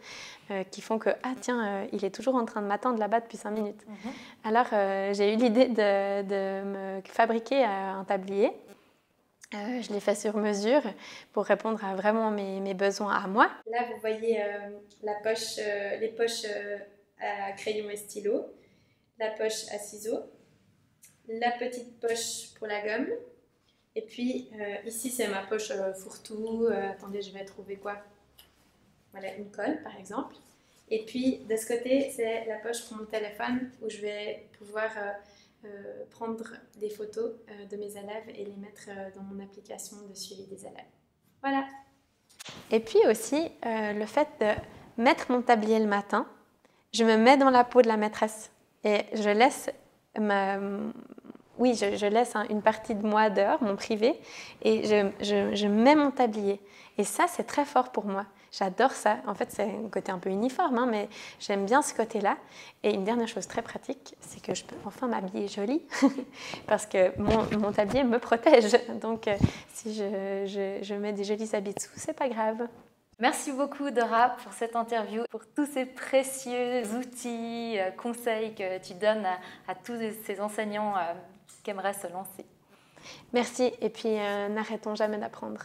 qui 0.71 0.81
font 0.81 0.97
que 0.97 1.09
ah 1.23 1.33
tiens, 1.39 1.65
euh, 1.65 1.87
il 1.91 2.05
est 2.05 2.09
toujours 2.09 2.35
en 2.35 2.45
train 2.45 2.61
de 2.61 2.67
m'attendre 2.67 2.99
là-bas 2.99 3.19
depuis 3.19 3.37
cinq 3.37 3.51
minutes. 3.51 3.85
Mhm. 3.87 4.11
Alors 4.43 4.67
euh, 4.73 5.13
j'ai 5.13 5.33
eu 5.33 5.37
l'idée 5.37 5.67
de, 5.67 6.63
me 6.63 7.01
fabriquer 7.05 7.63
euh, 7.63 7.67
un 7.67 8.03
tablier. 8.03 8.51
je 9.51 9.91
l'ai 9.91 9.99
fait 9.99 10.15
sur 10.15 10.37
mesure 10.37 10.81
pour 11.33 11.45
répondre 11.45 11.83
à 11.83 11.95
vraiment 11.95 12.31
mes, 12.31 12.73
besoins 12.73 13.13
à 13.13 13.27
moi. 13.27 13.49
Là, 13.71 13.79
vous 13.91 13.99
voyez 13.99 14.43
la 15.03 15.13
poche, 15.23 15.57
les 15.99 16.09
poches 16.09 16.45
à 17.19 17.51
crayon 17.53 17.89
et 17.89 17.95
stylo, 17.95 18.45
la 19.19 19.31
poche 19.31 19.67
à 19.71 19.77
ciseaux, 19.77 20.19
la 21.27 21.51
petite 21.51 21.99
poche 21.99 22.53
pour 22.57 22.67
la 22.67 22.81
gomme. 22.81 23.09
Et 23.95 24.01
puis 24.01 24.49
ici, 24.85 25.09
c'est 25.09 25.27
ma 25.27 25.43
poche 25.43 25.71
fourre-tout. 26.01 26.67
attendez, 26.67 27.21
je 27.21 27.31
vais 27.31 27.43
trouver 27.43 27.75
quoi? 27.75 27.97
Voilà, 29.11 29.35
une 29.35 29.51
colle 29.51 29.81
par 29.83 29.97
exemple. 29.97 30.35
Et 30.89 31.05
puis 31.05 31.39
de 31.49 31.55
ce 31.55 31.67
côté, 31.67 32.11
c'est 32.15 32.45
la 32.45 32.57
poche 32.57 32.87
pour 32.87 32.97
mon 32.97 33.05
téléphone 33.05 33.71
où 33.81 33.89
je 33.89 33.97
vais 33.97 34.47
pouvoir 34.57 34.89
euh, 34.97 35.11
euh, 35.65 36.05
prendre 36.09 36.45
des 36.77 36.89
photos 36.89 37.31
euh, 37.49 37.65
de 37.65 37.77
mes 37.77 37.91
élèves 37.91 38.29
et 38.29 38.45
les 38.45 38.55
mettre 38.55 38.89
dans 39.15 39.23
mon 39.23 39.43
application 39.43 39.97
de 40.07 40.13
suivi 40.15 40.45
des 40.45 40.65
élèves. 40.65 40.85
Voilà. 41.41 41.65
Et 42.71 42.79
puis 42.79 42.99
aussi, 43.07 43.51
euh, 43.65 43.93
le 43.93 44.05
fait 44.05 44.27
de 44.39 45.01
mettre 45.01 45.31
mon 45.31 45.41
tablier 45.41 45.79
le 45.79 45.85
matin, 45.85 46.27
je 46.93 47.03
me 47.03 47.17
mets 47.17 47.37
dans 47.37 47.49
la 47.49 47.63
peau 47.63 47.81
de 47.81 47.87
la 47.87 47.97
maîtresse 47.97 48.51
et 48.83 49.05
je 49.13 49.29
laisse 49.29 49.69
ma, 50.19 50.57
oui, 51.59 51.75
je, 51.75 52.05
laisse 52.05 52.33
une 52.49 52.61
partie 52.61 52.95
de 52.95 53.05
moi 53.05 53.29
dehors, 53.29 53.61
mon 53.61 53.75
privé, 53.75 54.19
et 54.63 54.83
je, 54.85 55.67
mets 55.67 55.95
mon 55.95 56.09
tablier. 56.09 56.59
Et 56.97 57.03
ça, 57.03 57.25
c'est 57.27 57.43
très 57.43 57.65
fort 57.65 57.91
pour 57.91 58.05
moi. 58.05 58.25
J'adore 58.51 58.91
ça. 58.91 59.17
En 59.27 59.35
fait, 59.35 59.51
c'est 59.51 59.63
un 59.63 59.89
côté 59.91 60.11
un 60.11 60.17
peu 60.17 60.29
uniforme, 60.29 60.77
hein, 60.79 60.87
mais 60.89 61.07
j'aime 61.39 61.65
bien 61.65 61.81
ce 61.81 61.93
côté-là. 61.93 62.37
Et 62.81 62.93
une 62.93 63.03
dernière 63.03 63.27
chose 63.27 63.45
très 63.45 63.61
pratique, 63.61 64.15
c'est 64.21 64.41
que 64.41 64.55
je 64.55 64.63
peux 64.63 64.75
enfin 64.85 65.07
m'habiller 65.07 65.47
jolie, 65.47 65.83
parce 66.67 66.85
que 66.85 67.11
mon, 67.19 67.71
tablier 67.73 68.03
me 68.03 68.19
protège. 68.19 68.75
Donc, 69.01 69.27
euh, 69.27 69.35
si 69.73 69.93
je, 69.93 70.93
mets 70.95 71.13
des 71.13 71.25
jolis 71.25 71.49
habits 71.53 71.73
dessous, 71.73 71.91
c'est 71.95 72.17
pas 72.17 72.29
grave. 72.29 72.67
Merci 73.19 73.51
beaucoup 73.51 73.91
Dora 73.91 74.29
pour 74.41 74.53
cette 74.53 74.77
interview, 74.77 75.23
pour 75.29 75.41
tous 75.53 75.65
ces 75.65 75.85
précieux 75.85 76.83
outils, 76.97 77.77
euh, 77.77 77.91
conseils 77.91 78.55
que 78.55 78.77
tu 78.79 78.93
donnes 78.93 79.25
à, 79.67 79.75
tous 79.75 79.97
ces 80.23 80.39
enseignants 80.39 80.95
euh, 80.95 81.13
qui 81.63 81.71
aimeraient 81.71 81.93
se 81.93 82.07
lancer. 82.07 82.45
Merci 83.33 83.71
et 83.81 83.89
puis 83.89 84.15
n'arrêtons 84.49 84.95
jamais 84.95 85.17
d'apprendre. 85.17 85.61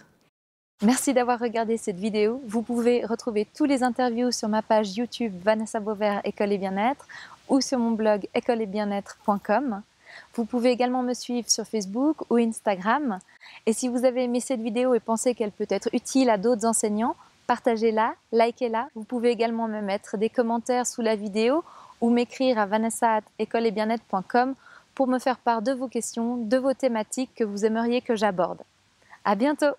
Merci 0.82 1.14
d'avoir 1.14 1.38
regardé 1.38 1.76
cette 1.76 1.98
vidéo. 1.98 2.42
Vous 2.46 2.62
pouvez 2.62 3.04
retrouver 3.04 3.46
tous 3.56 3.64
les 3.64 3.82
interviews 3.82 4.32
sur 4.32 4.48
ma 4.48 4.60
page 4.60 4.96
YouTube 4.96 5.32
Vanessa 5.42 5.80
Beauvert 5.80 6.20
École 6.24 6.52
et 6.52 6.58
Bien-être 6.58 7.06
ou 7.48 7.60
sur 7.60 7.78
mon 7.78 7.92
blog 7.92 8.28
écoleetbienêtre.com. 8.34 9.82
Vous 10.34 10.44
pouvez 10.44 10.70
également 10.70 11.02
me 11.02 11.14
suivre 11.14 11.48
sur 11.48 11.66
Facebook 11.66 12.30
ou 12.30 12.36
Instagram. 12.36 13.18
Et 13.66 13.72
si 13.72 13.88
vous 13.88 14.04
avez 14.04 14.24
aimé 14.24 14.40
cette 14.40 14.60
vidéo 14.60 14.94
et 14.94 15.00
pensez 15.00 15.34
qu'elle 15.34 15.52
peut 15.52 15.66
être 15.70 15.88
utile 15.92 16.30
à 16.30 16.38
d'autres 16.38 16.66
enseignants, 16.66 17.16
partagez-la, 17.46 18.14
likez-la. 18.32 18.88
Vous 18.94 19.04
pouvez 19.04 19.30
également 19.30 19.68
me 19.68 19.80
mettre 19.80 20.16
des 20.16 20.28
commentaires 20.28 20.86
sous 20.86 21.02
la 21.02 21.16
vidéo 21.16 21.64
ou 22.00 22.10
m'écrire 22.10 22.58
à 22.58 22.66
vanessa.écoleetbienêtre.com 22.66 24.54
pour 24.94 25.06
me 25.06 25.18
faire 25.18 25.38
part 25.38 25.62
de 25.62 25.72
vos 25.72 25.88
questions, 25.88 26.36
de 26.36 26.56
vos 26.56 26.74
thématiques 26.74 27.34
que 27.34 27.44
vous 27.44 27.64
aimeriez 27.64 28.00
que 28.00 28.16
j'aborde. 28.16 28.62
À 29.24 29.34
bientôt! 29.34 29.74